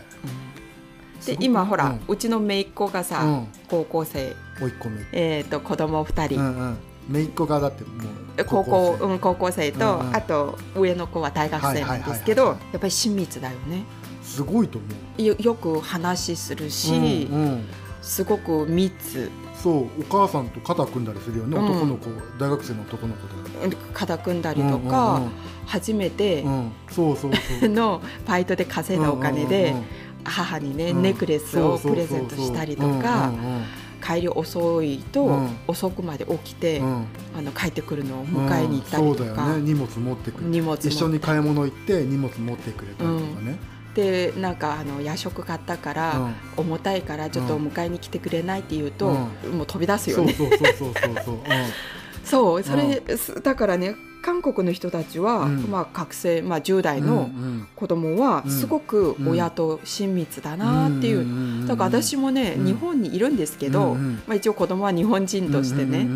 [1.22, 2.18] すでごく今ほら、ううん。
[2.18, 3.48] ちの姪っ子がさ、うん。
[3.70, 4.90] 高校生、おいっ子。
[4.90, 6.78] めえー、と子供2人、うんうん
[7.10, 7.90] 姪っ子がだっても
[8.38, 9.06] う高校生。
[9.06, 10.16] うん、高校生と、うんうん。
[10.16, 13.84] あと上の子は大学生なんですけどやっぱり親密だよね。
[14.24, 14.88] すごいと思
[15.18, 15.22] う。
[15.22, 17.66] よよく話するし、うんうん。
[18.02, 19.30] すごく密。
[19.62, 21.66] そうお母さんと肩組んだりするよね、うん。
[21.66, 22.10] 男の子
[22.40, 23.78] 大学生の男の子と。
[23.94, 25.22] 肩組んだりとか、
[25.68, 26.54] 初めてうんうん。
[26.54, 26.72] うんうん。
[26.90, 27.70] そうそうそう。
[27.70, 29.84] のバイトで稼いだお金でうんうん
[30.24, 33.64] 母にね、うんネックレスをプレゼントしたりとかうんうん
[34.02, 35.58] 帰り遅いと、うん。
[35.68, 39.18] 遅くまで起きて、あの帰ってくるのを迎えに行ったりうん。
[39.18, 39.62] そうだとか、よね。
[39.62, 40.50] 荷物持ってくる。
[40.50, 43.58] 荷物も一緒に買い物行って荷物持ってくれたりとかね、
[43.94, 46.36] でなんかあの夜食買ったから、うん。
[46.58, 49.08] 重たいからちょっと迎えに来てくれないって言うと、
[49.46, 50.34] うもう飛び出すよね。
[50.34, 51.38] そうそうそうそうそう。
[52.24, 55.63] そう、そうそれ、すだからね韓国の人たちは、うん。
[55.69, 57.67] まあ、学生、まあ、10代うん、のうん。
[57.75, 58.51] 子供はうん。
[58.51, 62.65] すごく親と親密だなっていう、んだから私もね、うん。
[62.65, 66.07] 日本にいるんですけど、まあ、一応子供は日本人としてね、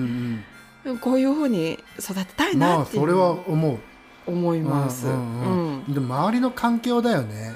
[1.01, 3.79] こういうふうに育てたいなってそれはう思う。
[4.27, 5.05] 思います。
[5.05, 5.11] で
[5.99, 7.55] 周りの環境だよね、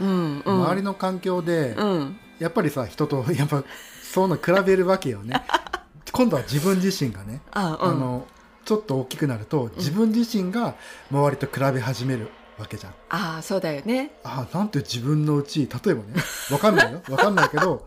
[0.00, 0.64] うんうん。
[0.64, 2.16] 周りの環境で、うん。
[2.38, 3.62] やっぱりさ人とやっぱ
[4.02, 5.42] そういうの比べるわけよね。
[6.12, 8.26] 今度は自分自身がね、あの
[8.64, 10.74] ちょっと大きくなると自分自身が
[11.10, 12.92] 周りと比べ始めるわけじゃん。
[13.10, 14.12] ああそうだよね。
[14.24, 16.14] あなんて自分のうち例えばね
[16.50, 17.02] わかんないよ。
[17.10, 17.86] わかんないけど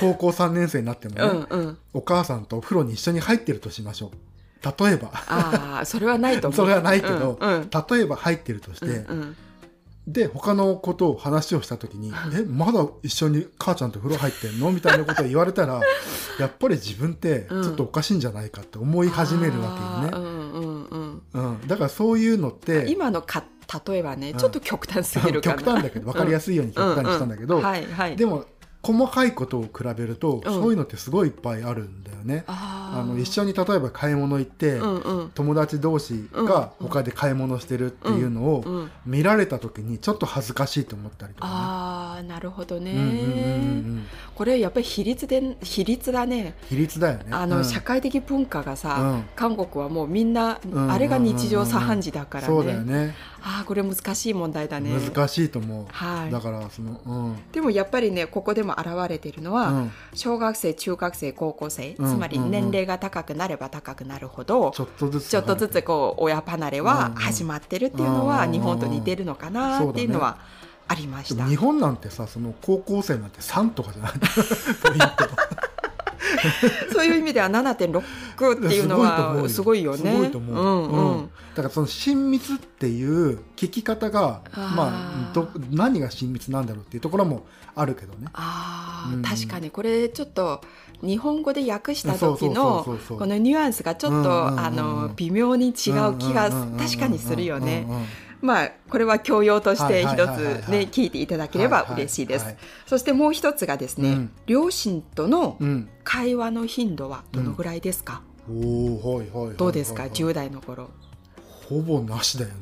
[0.00, 1.78] 高校3年生になってもね、うんうん。
[1.94, 4.10] お母さんとお風呂に一緒に入ってるとしましょう。
[4.84, 5.10] 例えば。
[5.12, 6.56] ああそれはないと思う。
[6.56, 7.70] それはないけど、うんうん。
[7.70, 9.36] 例えば入ってるとして、うんうん
[10.06, 15.80] で他のことを話をした時に「えまだ一緒に母ちゃんと風呂入ってんの?」みたいなことを言われたら
[16.38, 20.26] やっぱり自分ってちょっとおかしいんじゃないかって思い始めるわけよね。
[20.26, 21.52] うんうんうん。
[21.58, 23.44] うん、だからそういうのって今のか
[23.86, 25.56] 例えばね、うんちょっと極端すぎるかな。
[25.56, 28.16] 極端だけど分かりやすいように極端にしたんだけど、はいはい。
[28.16, 28.44] でも
[28.86, 30.52] 細かいことを比べると、うん。
[30.52, 32.44] そういうのってすごいいっぱいあるんだよね。
[32.46, 35.30] ああの一緒に例えば買い物行って、うんうん。
[35.34, 42.92] 友達同士が他で買い物してるっていうのをうん見られた時にちょっと恥ずかしいと思ったりとかああなるほどね、ね。
[42.92, 43.22] うんうんうんう
[43.98, 44.06] ん。
[44.34, 47.26] これやっぱり比率で比率だね比率だよね。
[47.30, 47.64] あの、うん。
[47.64, 49.24] 社会的文化がさ、うん。
[49.34, 53.14] 韓国はもうみんな、うんあれが日常茶飯事だからね、そうだよね。
[53.42, 54.90] ああこれ難しい問題だね。
[54.90, 55.86] 難しいと思う。
[55.90, 56.30] はい。
[56.30, 57.36] だからそのうん。
[57.52, 59.92] でもやっぱりねここでも現れているのは、うん。
[60.14, 68.52] 小学生中学生高校生、うんつまり年齢が高くなれば高くなるほど、ちょっとずつちょっとずつこう親離れは始まってるっていうのはうん。
[68.52, 70.38] 日本と似てるのかなっていうのは
[70.88, 71.46] ありました。
[71.46, 74.12] 日本なんてさその高校生なんて3とかじゃない。
[74.12, 74.98] ポイン
[76.92, 78.00] そういう意味では7.6
[78.66, 79.96] っていうのはすごいよ。
[79.96, 79.98] ね。
[79.98, 80.56] すごいと思う。
[80.56, 81.18] うんうん。
[81.18, 81.30] うん。
[81.54, 88.26] だからその親密っていう聞き方がまあど何が親密なんだろうっていうところもあるけどね。
[88.34, 89.22] ああ、うん。
[89.22, 90.60] 確かにこれちょっと
[91.02, 95.74] 日本語で訳した時のこのニュアンスがちょっと、あの微妙に違う
[96.18, 97.86] 気が確かにするよね。
[97.86, 97.94] うん。
[97.94, 97.96] うん。
[97.96, 98.00] うん。
[98.00, 98.06] うん
[98.40, 102.56] まあこれは教養として一つね聞いていただければ嬉しいです。
[102.86, 104.30] そしてもう一つがですね、うん。
[104.46, 105.88] 両親とのうん。
[106.04, 109.56] 会話の頻度はどのぐらいですか、おおはいはい。
[109.56, 110.90] どうですか？10代の頃。
[111.68, 112.54] ほぼなしだよね。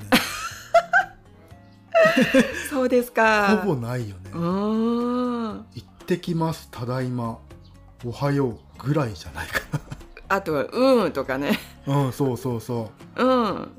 [2.70, 3.58] そうですか。
[3.62, 4.30] ほぼないよね。
[4.32, 7.38] 行ってきますただいま。
[8.06, 9.60] おはようぐらいじゃないか
[10.34, 11.58] あとは「うん」とかね。
[11.86, 12.04] な。
[12.04, 13.24] うんそうそうそ「う。
[13.24, 13.28] ん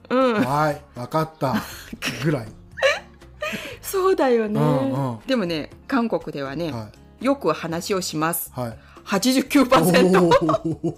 [0.09, 0.33] うん。
[0.35, 0.41] う。
[0.41, 1.55] はいわかった。
[2.23, 2.47] ぐらい。」
[3.81, 5.19] そうだよね、うんうん。
[5.27, 6.89] でもね韓国ではね、は
[7.21, 8.51] よく話をします。
[8.55, 8.59] い。
[8.59, 8.77] はい。
[9.05, 10.95] 89%おー。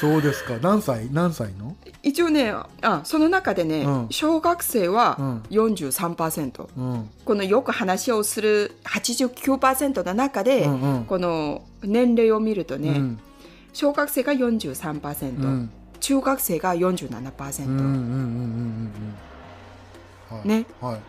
[0.00, 0.58] そうですか。
[0.62, 1.08] 何歳？
[1.12, 1.74] 何歳の？
[2.04, 4.06] 一応ねあその中でね、うん。
[4.10, 7.10] 小学生うはん43%、うん。
[7.24, 11.04] このよく話をする89%の中で、うんうん。
[11.04, 13.18] この年齢を見るとね、うん
[13.78, 15.70] 小学生が43%、うん。
[16.00, 18.92] 中学生がうんうん47%、うんうんうん
[20.30, 20.36] うん。
[20.36, 20.48] はい。
[20.48, 20.66] ね。
[20.80, 21.00] はい。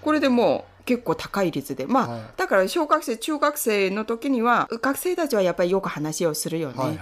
[0.00, 1.84] これでもう結構高い率で。
[1.84, 2.22] まあ、はい。
[2.36, 6.96] だから小学生中学生の時には学生たちはやっぱりよく話をするよね、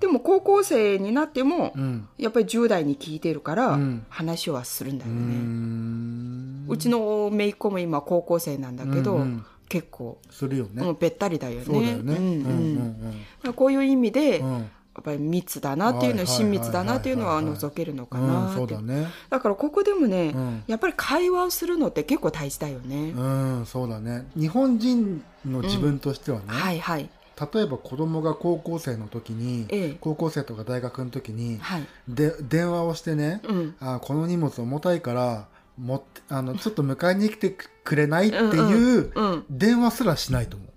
[0.00, 2.06] でも高校生になっても、うん。
[2.18, 4.04] やっぱり10代に聞いてるから、うん。
[4.10, 6.66] 話はするんだよね、ん。
[6.68, 10.82] うちの姪っ子も今高校生なんだけど、うんうん結構、するよね。
[10.98, 11.64] べったりだよね。
[11.64, 12.14] そうだよね。
[12.14, 12.32] うんうん。
[12.32, 14.54] うんまあこういう意味で、やうん。
[14.54, 17.62] うんっぱり密だなっていうのははいはい親密だなっていうのははいはいはい。
[17.62, 19.08] 覗けるのかうんなっうだね。
[19.28, 20.62] だからここでもね、うん。
[20.66, 24.26] やっぱり会話をするのって結構大事だよね、うんそうだね。
[24.36, 27.10] 日本人の自分としてはね、はいはい。
[27.52, 29.96] 例えば子供が高校生の時に、ええ。
[30.00, 31.86] 高校生とか大学の時にはい。
[32.08, 33.74] で電話をしてね、うん。
[33.80, 35.48] あこの荷物重たいから
[35.78, 40.68] 持ってあのちょっと迎えに来てくれないっていううん電話すらしないと思う。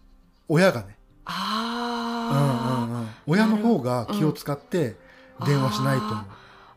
[0.50, 4.96] 親がね、あー、うんうんうん、親の方が気を使って
[5.46, 6.26] 電話しないと思う、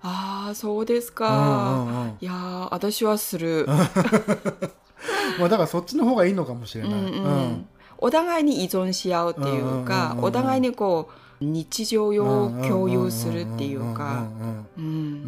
[0.03, 0.55] あー。
[0.55, 2.17] そうですうんか、うんうん。
[2.21, 3.67] いやー私はする、
[5.39, 7.67] まあ、だからそっちの方がいいのかもしれない、うんうんうん。
[7.99, 10.25] お互いに依存し合うっていうか、うんうんうんうん。
[10.25, 14.27] お互いにこう日常を共有するっていうか。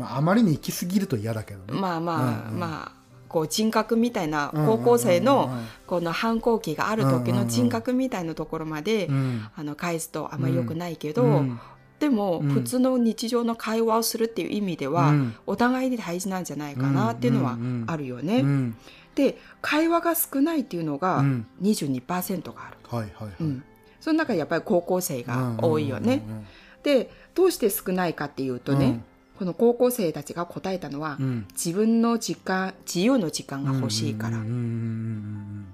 [0.01, 1.81] あ、あまりに行き過ぎると嫌だけどね。
[1.81, 2.61] まあまあ、うんうん。
[2.61, 5.51] まあこう人格みたいな高校生の
[5.87, 9.48] この反抗期がある時の人格みたいなところまで、うん。
[9.57, 11.59] あの返すとあんまり良くないけど、うん。
[11.98, 12.48] でもうん。
[12.51, 15.35] 普通の日常の会話をするっていう意味では、うん。
[15.46, 18.40] お互いに大事なんじゃないかなっていうのはあるよね。
[18.40, 18.77] うん。
[19.14, 21.46] で会話が少ないっていうのがうん。
[21.62, 23.64] 22%がある、はいはいはい、うん
[24.03, 26.25] その中でやっぱり高校生が多いよね。
[26.29, 26.47] うん
[26.83, 29.05] でどうして少ないかっていうとね、
[29.38, 31.27] この高校生たちが答えたのは、うん。
[31.27, 35.67] うん自分の時間自由の時間が欲しいから、うんうんうん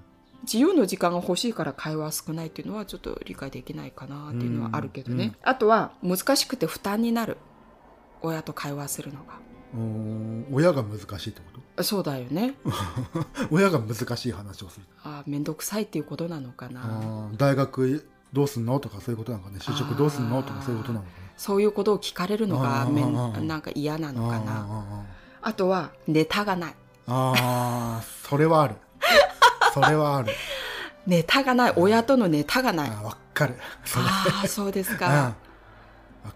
[0.43, 7.37] 自由の時間が欲しいから会話少ないっていうのはちょっと理解できないかなっていうのはあるけどね、うんあとは難しくて負担になる。
[8.21, 9.39] 親と会話するのが。
[10.51, 12.55] 親が難しいってこそうだよね。
[12.63, 14.85] と 親が難しい話をする。
[15.03, 17.29] あ面倒くさいっていうことなのかな。
[17.37, 18.79] 大学どうすんの？
[18.79, 19.57] とかそういうことなのかね。
[19.59, 20.41] 就職どうすんの？
[20.43, 24.43] とかそういうことなのかそういうことを聞かれるのがめなんか嫌ななのかな。
[24.45, 25.03] あ
[25.41, 26.71] あとはネタがない。
[26.71, 26.73] ー
[27.07, 27.37] あー。
[27.37, 28.75] あーそれはある。
[29.73, 30.33] それはある。
[31.07, 31.73] ネタがない。
[31.75, 32.89] 親とのネタがない。
[32.89, 33.55] わかる。
[33.95, 34.97] ああそうですうん。
[34.97, 35.35] かわ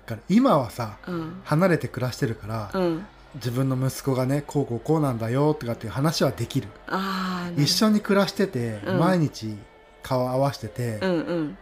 [0.05, 0.21] かる。
[0.29, 1.41] 今はさうん。
[1.43, 3.05] 離れて暮らしてるから、うん。
[3.35, 6.69] 自分の息子がねこうこうこうなんだよとかっていう話はできる。
[6.87, 8.99] ああ一緒に暮らしてて、うん。
[8.99, 9.57] 毎日
[10.01, 11.57] 顔合わせててう、んうん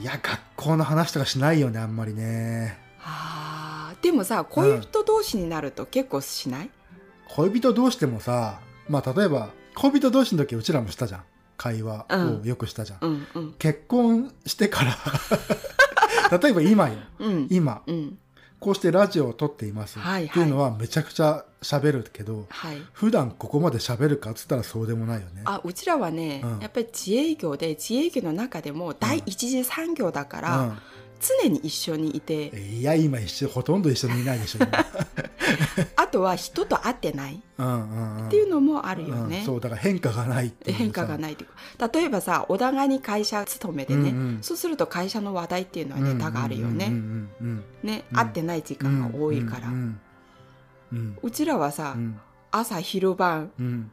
[0.00, 2.78] いや学校の話とかしないよねあんまりね。
[3.02, 6.70] あーでもさ恋人同士になると結構しない、
[7.28, 11.22] 恋人同士でもさまあ例えば恋人同士の時うちらもしたじゃん。
[11.58, 12.06] 会話
[12.42, 13.52] をよくしたじゃん、うんうん。
[13.58, 14.96] 結婚してから。
[16.38, 16.94] 例えば今よ。
[17.18, 17.48] うん。
[17.50, 17.82] 今。
[17.86, 18.18] うん。
[18.60, 20.24] こうしてラジオを撮っています、はいはい。
[20.26, 22.76] っていうのはめちゃくちゃ喋るけどはい。
[22.92, 25.42] 普段ここまで喋るかっつったらそうでもないよね。
[25.46, 26.58] あうちらはね、うん。
[26.60, 30.78] やっぱり自営業で自営業の中でも第一次産業だから、うん
[31.20, 34.78] 常に一緒にいて、いや今一緒ほとんど一緒にいないでしょ今。
[35.96, 37.34] あとは人と会ってない。
[37.34, 39.40] っていうのもあるよね。
[39.40, 40.82] うんそうだから変化がないっていうさ。
[40.82, 41.48] 変化がないっていう
[41.78, 41.88] か。
[41.92, 44.38] 例えばさお互いに会社勤めてね、うんうん。
[44.42, 46.92] そうすると会社の話題っていうのはネタがあるよね,、ね
[47.40, 47.64] うん。
[48.12, 49.68] 会ってない時間が多いから、
[51.22, 52.20] うちらはさ、うん。
[52.50, 53.50] 朝昼晩。
[53.58, 53.90] うん。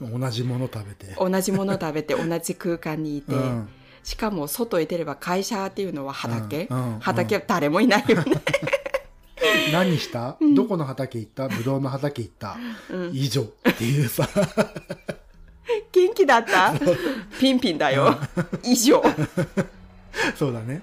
[0.00, 1.14] 同じもの食べて。
[1.18, 3.68] 同じもの食べて同じ空間にいて、うん
[4.02, 8.42] しかも外へ出れば会社っていうのは畑、うんうん畑は誰もいないよね、
[9.72, 10.54] 何した、うん。
[10.54, 11.48] どこの畑行った？
[11.48, 12.56] ブドウの畑行った、
[12.90, 13.10] うん。
[13.12, 13.46] 以上っ
[13.76, 14.28] ていうさ。
[15.92, 16.74] 元気だった？
[17.38, 18.16] ピンピンだよ、
[18.64, 19.02] 以上。
[20.36, 20.82] そうだね。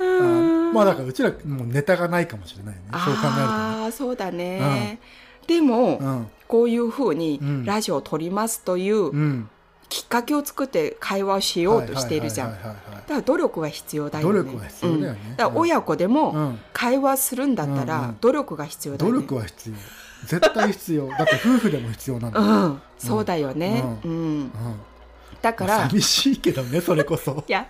[0.00, 2.80] あまあだからうちらもうネタがないかもしれないね。
[2.92, 5.00] そう考ああそうだね、
[5.46, 7.64] でも、えるとねこういうふうにうん。
[7.64, 9.46] ラジオを撮りますという
[9.90, 12.52] きっかけを作って会話をしようとしているじゃん。
[12.52, 12.74] だか
[13.08, 14.32] ら努力は必要だよね。
[14.32, 15.20] 努力は必要だよね。
[15.30, 15.36] うん。
[15.36, 16.60] だから親子でうもん。
[16.72, 18.16] 会話するんだったうんうらん。
[18.20, 19.24] 努力が必要だよ努ね。
[19.26, 19.76] 力は必要。
[20.26, 21.08] 絶対必要。
[21.08, 23.82] だって夫婦でも必要なんだ うよ、ん、そうだよね。
[24.04, 24.14] ううん。
[24.14, 24.52] うん、
[25.42, 27.42] だから、寂しいけどねそれこそ。
[27.48, 27.66] いや。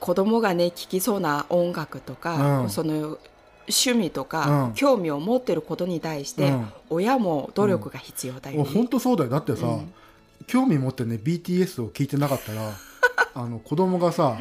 [0.00, 2.70] 子供がね聴きそうな音楽とか、うん。
[2.70, 3.18] その
[3.68, 4.72] 趣味とか、うん。
[4.74, 6.72] 興味を持ってることに対して、うん。
[6.90, 8.68] 親も努力が必要だよね。
[8.74, 9.30] 本当そうだよ。
[9.30, 9.92] だってさ、うん
[10.50, 12.72] 興味持ってね BTS を聞いてなかったら
[13.34, 14.38] あの子供がさ、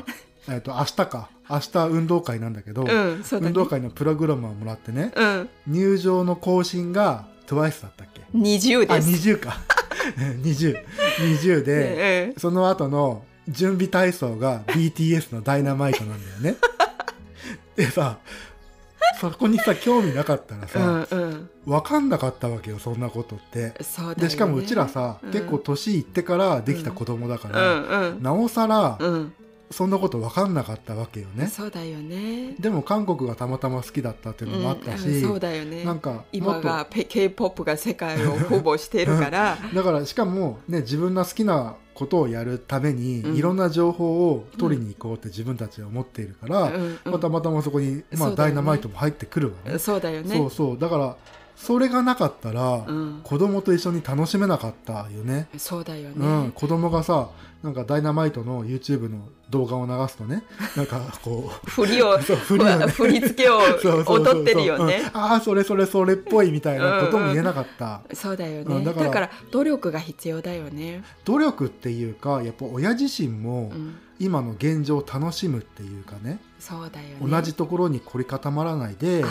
[0.49, 3.23] えっと明日か明日運動会なんだけど、うん、ね。
[3.31, 8.21] 運動会のプログラムをもらってねうん、入場の更新が TWICE だったっけ？
[8.21, 9.29] あ20です。
[9.29, 9.59] 20か。
[10.43, 10.83] 2020
[11.19, 16.55] 20で、うんその後の準備体操が BTS の「ダイナマイト」なんだよね。
[17.75, 18.17] でさ
[19.19, 23.59] そこにさ興味なかったらうさ、んうん、分かんなかったわけよそんなことって。
[23.59, 23.73] ね。
[24.17, 25.31] でしかもうちらさ、うん。
[25.31, 28.23] 結構年いってからできた子供だかうら、んうん。
[28.23, 29.33] なおさらうん、
[29.71, 31.47] そんなこと分かんなかったわけよね。
[31.47, 32.55] そうだよね。
[32.59, 35.83] でも韓国がたまたま好きだったっていうのもあったし、うんうんそうだよね。
[35.83, 43.35] なんか今が K-POP が世界をほぼしてるから、 だからしかもね自分の好きなことをやるために、うん。
[43.35, 46.99] いろんな情報を取りに行こうって自分たちは思っているから、うんうん。
[47.03, 48.35] まあ、たまたまそこに、まあね。
[48.37, 49.77] ダイナマイトも入ってくるわね。
[49.77, 50.35] そうだよね。
[50.35, 50.79] そうそう。
[50.79, 51.17] だから
[51.59, 55.49] それがなかったら、うん、子供と一緒に楽しめなかったよね。
[55.57, 56.15] そうだよね。
[56.15, 57.29] うん、子供がさ
[57.61, 60.43] なんかダイナマイトの YouTube の動画を流すとね
[60.77, 62.87] なんかこう 振りを 振りをね。
[62.87, 63.59] 振り付けを
[64.05, 65.11] 踊ってるよね。
[65.13, 65.19] うん。
[65.19, 71.03] ああそれそれそれっぽいみたいなことも言えなかった、そうだよね、うんだかだからら努力が必要だよね。
[71.25, 77.17] 努力っていうかやっぱ親自身もうん、今の現状を楽しむっていうかね、そうだよね。
[77.21, 79.23] 同じところに凝り固まらないで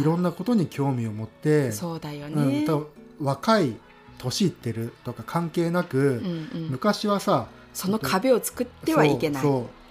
[0.00, 2.64] いろんなことに興味を持ってそうだようんね。
[2.66, 2.86] 多分
[3.20, 3.76] 若い
[4.18, 9.44] 年いってるとか関係なく、うんうん、昔はさその壁を作ってはいけない。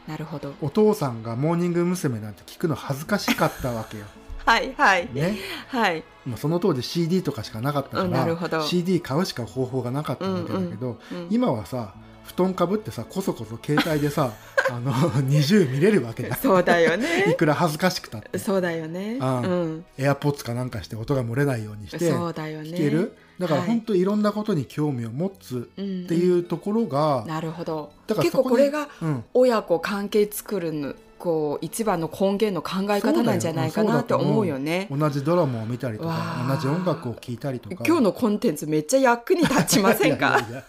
[0.07, 0.53] なるほど。
[0.61, 2.19] お父さんがモーニング娘。
[2.19, 4.05] なんて聞くの恥ずかしかったわけよ。
[4.45, 5.37] はいはい、ね、
[5.67, 6.03] はい。
[6.25, 14.31] まあその当時 CD とかしかなかったかうんなるほどら CD 買うしか方法がなかったわけだけど、うん今はさ布団かぶってさこそこそ携帯でさ
[14.75, 14.91] あの
[15.23, 17.35] 20見れるわけだそうだよいね。
[17.37, 19.17] くら恥ずかしくたってそうだよね。
[19.21, 19.85] うん。
[19.97, 22.69] エアポッツかなんかして音が漏れないようにしてそうだよね。
[22.69, 23.13] 聞ける？
[23.39, 27.91] だからはい本当いろんなことに興味を持つうんっていうところが、なるほど。
[28.07, 34.87] だから結構これがうん、親子関係作るのこう一番の根源の考え方なんじゃないかなって思うよね。
[34.89, 36.55] 同じドラマを見たりとわかあ。
[36.55, 37.83] 同じ音楽を聴いたりとか。
[37.85, 40.39] 今日のコンテンツめっちゃ役に立ちませんか？
[40.39, 40.63] いや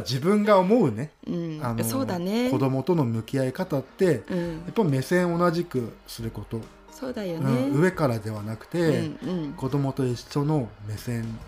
[0.00, 1.10] 自分が思うね。
[1.26, 1.60] うん。
[1.62, 2.50] あのそうだね。
[2.50, 4.50] 子供との向き合い方ってうん。
[4.50, 7.78] やっぱ目線を同じくすること、そうだようんね。
[7.78, 11.38] 上からではなくて、うん子供と一緒の目線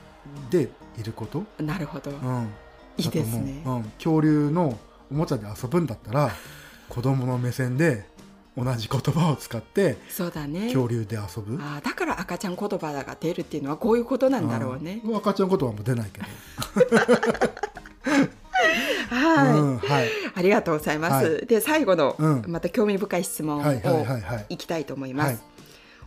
[0.50, 2.48] でいること、うん、なるほど、うん、
[2.96, 3.62] いいですね。
[3.66, 4.78] うん、恐竜の
[5.10, 6.30] おもちゃで遊ぶんだったら
[6.88, 8.06] 子供の目線で
[8.56, 10.66] 同じ言葉を使ってそうだね。
[10.72, 15.00] 恐竜で遊ぶ、あーだから赤ちゃん言葉が出るっていうのはこういうことなんだろうね。
[15.04, 15.16] うん。
[15.16, 16.26] 赤ちゃん言葉も出ないけど、
[19.10, 20.08] はい、うんはい。
[20.36, 21.26] ありがとうございます。
[21.26, 22.44] はで最後の、うん。
[22.46, 25.26] また興味深い質問をはいきたいと思います。
[25.26, 25.38] はい。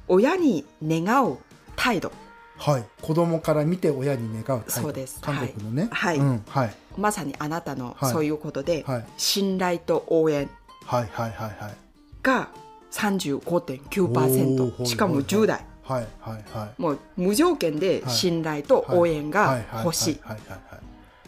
[0.07, 1.37] 親に願う
[1.75, 2.13] 態度。
[2.59, 4.71] はい、子供から見て親に願う態度。
[4.71, 5.19] そうです。
[5.21, 6.17] 韓国のね、はい。
[6.17, 6.75] うんはい。
[6.97, 8.11] まさにあなたのはい。
[8.13, 9.05] そういうことで、はい。
[9.17, 10.49] 信頼と応援。
[10.85, 11.86] はいはいはいはい
[12.27, 12.49] が
[12.91, 15.65] お35.9%ーしかも10代。
[15.83, 16.81] はいはいはい。
[16.81, 20.19] もう無条件ではい信頼と応援が欲しい。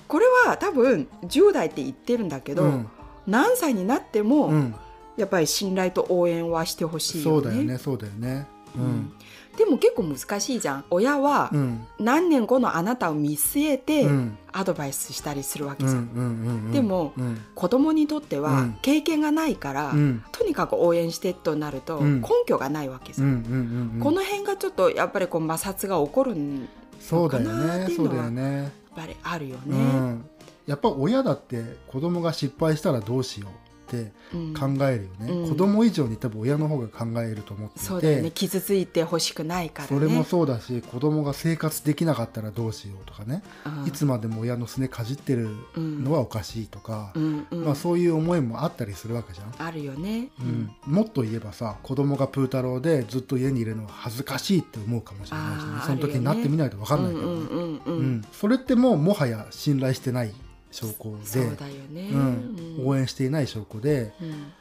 [0.07, 2.87] これは多分10代って言ってるんだけど、うん。
[3.25, 4.75] 何歳になっても、うん。
[5.15, 7.43] やっぱり信頼と応援はしてほしいよね。
[7.43, 8.47] そうだよねそうだよね。
[8.75, 9.13] うん
[9.60, 10.86] でも結構難しいじゃん。
[10.89, 11.86] 親はうん。
[11.99, 14.38] 何年後のあなたを見据えてうん。
[14.53, 16.72] アドバイスしたりするわけじゃん。
[16.72, 17.41] でもうん。
[17.55, 18.80] 子供にとってうはん。
[18.82, 20.24] 経験がないから、うん。
[20.32, 22.22] とにかく応援してとなるとうん。
[22.22, 23.99] 根拠がないわけじゃん。
[24.01, 26.68] この辺がちょっとやっぱりこう摩擦が起こるんやっ
[27.01, 28.72] そうだよかなっていうのはだよね。
[28.95, 29.78] ぱりあるようね。
[29.78, 30.26] ん。
[30.68, 33.51] やっぱ親だって子供が失敗したらどうしよう。
[33.51, 33.53] っ
[33.89, 34.53] てうん。
[34.53, 35.49] 考えるよね、うん。
[35.49, 37.87] 子供以上に多分親の方が考えると思っていて。
[37.87, 38.31] そうだよね。
[38.31, 39.95] 傷ついてほしくないからね。
[39.95, 43.87] それもそうだし子供が生活できなかったらどうしようとかね、うん。
[43.87, 47.47] いつまでも親のすねかじってるのはおかしいとか、うん。
[47.49, 47.65] うん。
[47.65, 49.67] まあ、そういう思いもあったりするわけじゃん。
[49.67, 50.29] あるよね。
[50.39, 55.81] うん、もっと言えばさ子供がプー太郎でずっと家にいるのは恥ずかしいって思うかもしれないしね。
[55.85, 58.21] その時になってみないと分かんないけどね。
[58.31, 60.33] それってもうもはや信頼してない
[60.72, 61.41] 証拠で
[61.89, 62.09] ね。
[62.11, 64.53] うん、応援していない証拠でうん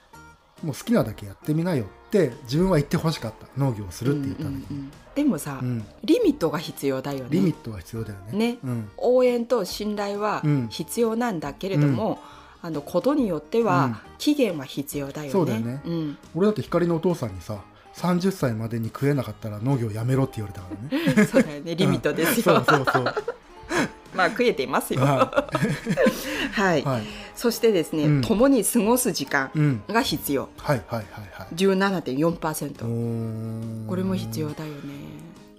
[0.62, 7.26] もう好きなだけやってみなよって自分は言ってほしかった農業をするって言ったんだけうんうんうんでもさ、ど、うんリミットが必要だよね。
[7.30, 8.38] リミットは必要だよね。
[8.38, 12.20] ねうん応援と信頼はうん必要なんだけれども、
[12.62, 15.32] あのことによっては期限は必要だよね。
[15.32, 17.58] そうだよねうん、俺だって光のお父さんにさ
[17.96, 21.26] 30歳までに食えなかったら農業やめろって言われたからね。
[21.26, 21.74] そうだよね。
[21.74, 22.64] リミットですそうよ。
[22.68, 23.14] そうそう。
[24.14, 25.00] まあ食えていますよ。
[25.00, 25.48] は。
[26.52, 27.02] はいはい。
[27.36, 29.82] そしてですね、うん共に過ごす時間うん。
[29.88, 30.48] が必要。
[30.58, 31.54] はいはいはいはい。
[31.54, 32.84] 17.4%。
[32.84, 34.78] おーこれも必要だよね。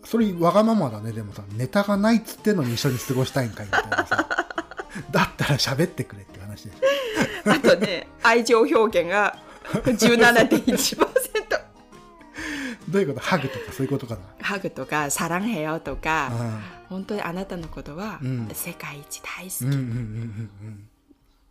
[0.05, 4.27] それわがままだねでもさネタがないっつってんのに一緒に過ごしたいんかいみたいなさ
[5.11, 9.37] だったら喋ってくれって話でしょあとね、愛情表現が
[9.85, 11.18] 17.1%。
[12.89, 13.19] どういうこと？
[13.19, 14.21] ハグとかそういうことかな？
[14.41, 18.49] ハグとか、サランヘヨとか、あ本当にあなたのことはうん。
[18.53, 19.49] 世界一大好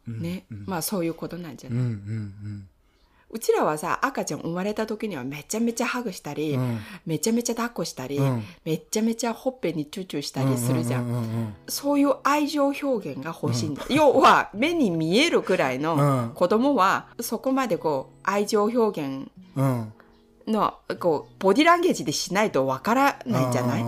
[0.07, 0.11] き。
[0.11, 2.68] ね、まあそういうことなんじゃない、うんうん
[3.30, 6.62] うちらはさ赤ちゃん生まれた時にはめちゃめちゃハグしたり、うん。
[6.62, 8.43] うんめちゃめちゃ抱っこしたり、うん。
[8.64, 16.34] めちゃめちゃほっぺにチューチューしたりするじゃん,、うんうんうんそういう愛情表現が欲しいんだ、要は目に見えるくらいのうん。
[16.34, 19.93] 子供はそこまでこう愛情表現うん
[20.49, 23.84] のこうボディランゲージでしないとわからないんじゃない？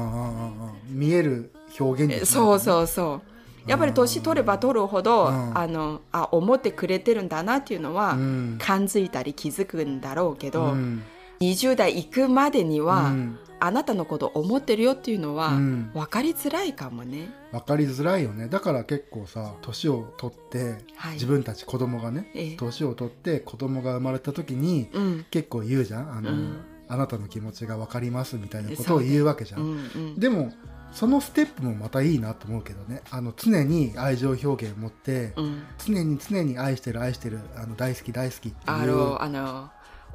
[0.89, 2.25] 見える表現ね。
[2.25, 3.23] そうそうそ
[3.67, 3.71] う。
[3.71, 5.59] やっぱり年取れば取るほど、うん。
[5.59, 8.59] あのあ思ってくれてるんだなっていうのは、うん。
[8.61, 11.03] 感づいたり気づくんだろうけど、うん。
[11.41, 15.91] 20代行くまでには、うんあなたのこと思ってるよっていうのは、うん。
[15.95, 17.29] 分かりづらいかもね。
[17.53, 18.49] 分かりづらいよね。
[18.49, 21.15] だから結構さ年を取って、はい。
[21.15, 22.57] 自分たち子供がねええ。
[22.57, 25.27] 年を取って子供が生まれた時に、うん。
[25.31, 26.13] 結構言うじゃん。
[26.13, 26.61] あの、うん。
[26.89, 30.19] あなたの気持ちが分かりますみたいなことを言うわけじゃ、うんんうん。
[30.19, 30.53] でも
[30.93, 33.03] そのステップもまたいいなと思うけどね。
[33.11, 35.63] あの常に愛情表現を持って、うん。
[35.79, 39.71] 常に常に愛してる愛してるあの大好き大好きっていうあの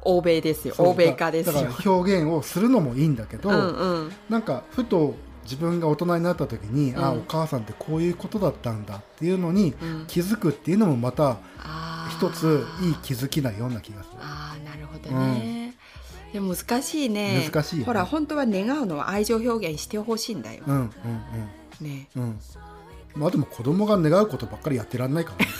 [0.06, 1.60] 欧米ですよ欧米化ですよだ。
[1.60, 14.16] から表現をするのもいいんだけど、うんうんなんかふと自分が大人になった時に、あうんお母さんってこういうことだったんだっていうのにうん気づくっていうのもまたあー一ついい気づきなような気がする。
[14.20, 15.74] あーなるほどね。
[16.32, 17.48] でも難しいね。
[17.50, 20.64] 難しいほら本当は願うのは愛情表現してほしいんだよ。
[20.66, 20.90] うんうん
[21.86, 22.08] ね。
[22.16, 22.38] うんうん。
[23.14, 25.52] まあでも子供が願うことばっかりやってらんないからね。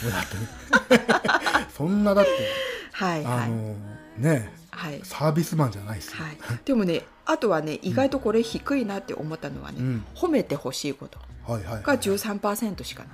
[1.76, 2.30] そんなだって、
[2.92, 3.76] はいはいあの
[4.18, 6.10] ねはいサービスマンじゃないし。
[6.14, 6.36] はい。
[6.64, 11.18] でもねあとはね意外とこれ低いなって思ったのはね、うん褒めてほしいこと。
[11.48, 13.12] が13%しかない。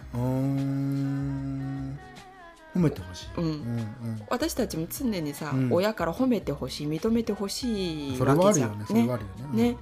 [2.74, 3.26] 褒めてほしい。
[3.36, 4.22] うんうんうん。
[4.30, 9.62] 私たちも常にさ、うん親から褒めてほしい認めてほしいわけじゃんはあるよね。
[9.62, 9.70] ね。
[9.72, 9.76] ね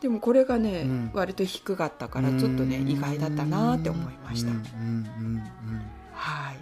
[0.00, 4.50] でもこれがね、うん割と低かったからちょっとね意外だったなって思いました。
[6.12, 6.56] はい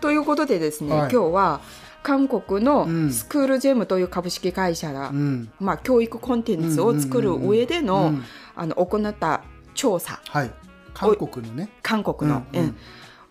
[0.00, 1.60] ということでですね、はい今日は
[2.02, 3.12] 韓国のうん。
[3.12, 5.50] スクールジェムという株式会社が、うん。
[5.60, 8.24] まあ、教育コンテンツを作る上での,、うん
[8.54, 9.42] あの行った
[9.74, 10.20] 調査。
[10.28, 10.50] はい。
[10.94, 11.70] 韓国のね。
[11.82, 12.64] 韓国の、うんうん。
[12.66, 12.76] うん。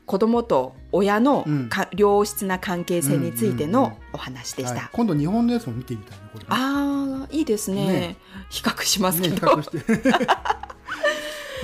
[0.06, 1.70] 子供と親のうん。
[1.70, 4.76] か良質な関係性についてのお話でした。
[4.76, 4.90] はい。
[4.92, 7.86] 今度日本のやつも見てみたいなこれねああいいですね。
[7.88, 8.18] ね。
[8.50, 9.78] 比較しますけど、較して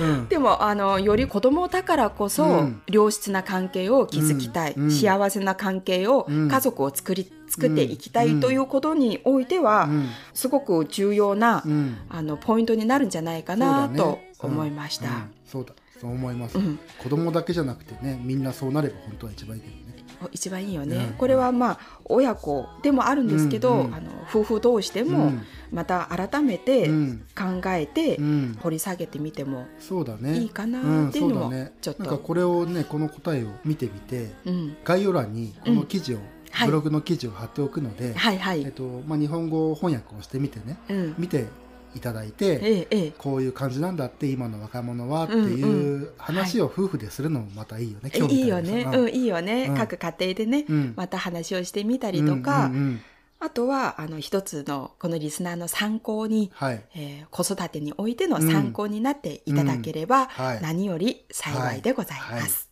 [0.00, 0.28] うん。
[0.28, 2.82] でもあのより子供だからこそ、うん。
[2.86, 4.84] 良質な関係を築きたい、うん。
[4.84, 4.90] うん。
[4.90, 6.48] 幸せな関係を、うん。
[6.48, 10.08] 家族を作り作っていきたい、うんということにおいては、うん。
[10.32, 11.96] すごく重要な、うん。
[12.08, 15.06] あのポイントになるんじゃないかなと思いました。
[15.46, 15.72] そうだ。
[16.00, 16.78] そう思います、うん。
[16.98, 21.12] 子供だけじゃなくてねみんなそうなれば本当は一番いいけどね一番いいよね、うん。
[21.14, 25.42] これはまあ親子でもあるんですけど、うんうんあの夫婦同士でもうん。
[25.72, 27.26] また改めてうん。
[27.36, 28.58] 考えてうん。
[28.60, 30.38] 掘り下げてみてもそうだね。
[30.38, 31.72] いいかなうんっていうのもそうだね。
[31.80, 32.02] ちょっと。
[32.04, 34.76] なんかこれをねこの答えを見てみてうん。
[34.84, 36.18] 概要欄にこの記事を
[36.50, 36.68] はい。
[36.68, 38.62] ブログの記事を貼っておくので、はいはい。
[38.62, 40.78] えっとまあ、日本語翻訳をしてみてね。
[40.88, 41.14] うん。
[41.18, 41.46] 見て
[41.94, 43.12] いただいて、ええ、ええ。
[43.16, 48.10] こういう感じなんだって今の若者はってうんいううん話を夫婦でするのもまたいいよね。
[48.10, 48.84] 興味いいよね。
[48.84, 49.66] うん、いいよね。
[49.68, 53.00] うん各家庭でね、うんまた話をしてみたりとか、うんうんうん
[53.40, 56.82] あとは、あの、一つの、このリスナーの参考に、はい。
[56.94, 62.70] えー子育てにおいての参考になっていただければ、うんはい何より幸いでございます。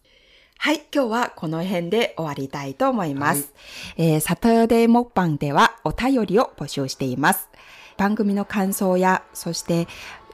[0.57, 3.53] はい、今日はこの辺で終わりたいと思います。
[3.97, 7.51] えーサタデーモッパンではお便りを募集しています。
[7.98, 9.88] 番組の感想や、そして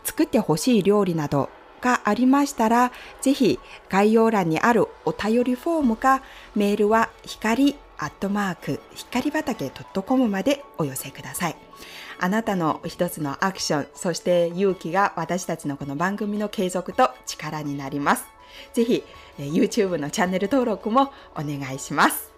[0.03, 1.49] 作ってほしい料理など
[1.82, 2.91] がありましたら、
[3.22, 3.59] ぜひ
[3.89, 6.22] 概要欄にあるお便りフォームか、
[6.55, 11.55] メールは光アットマーク光畑 .com までお寄せください。
[12.20, 18.26] あなたの一つのアクション、そして勇気が私たちのこの番組の継続と力になります。
[18.74, 19.03] ぜひ、
[19.39, 22.32] えー YouTube のチャンネル登録もお願いします。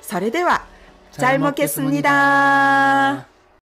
[0.00, 0.66] それでは、
[1.12, 3.29] 잘 잘 먹겠습니다.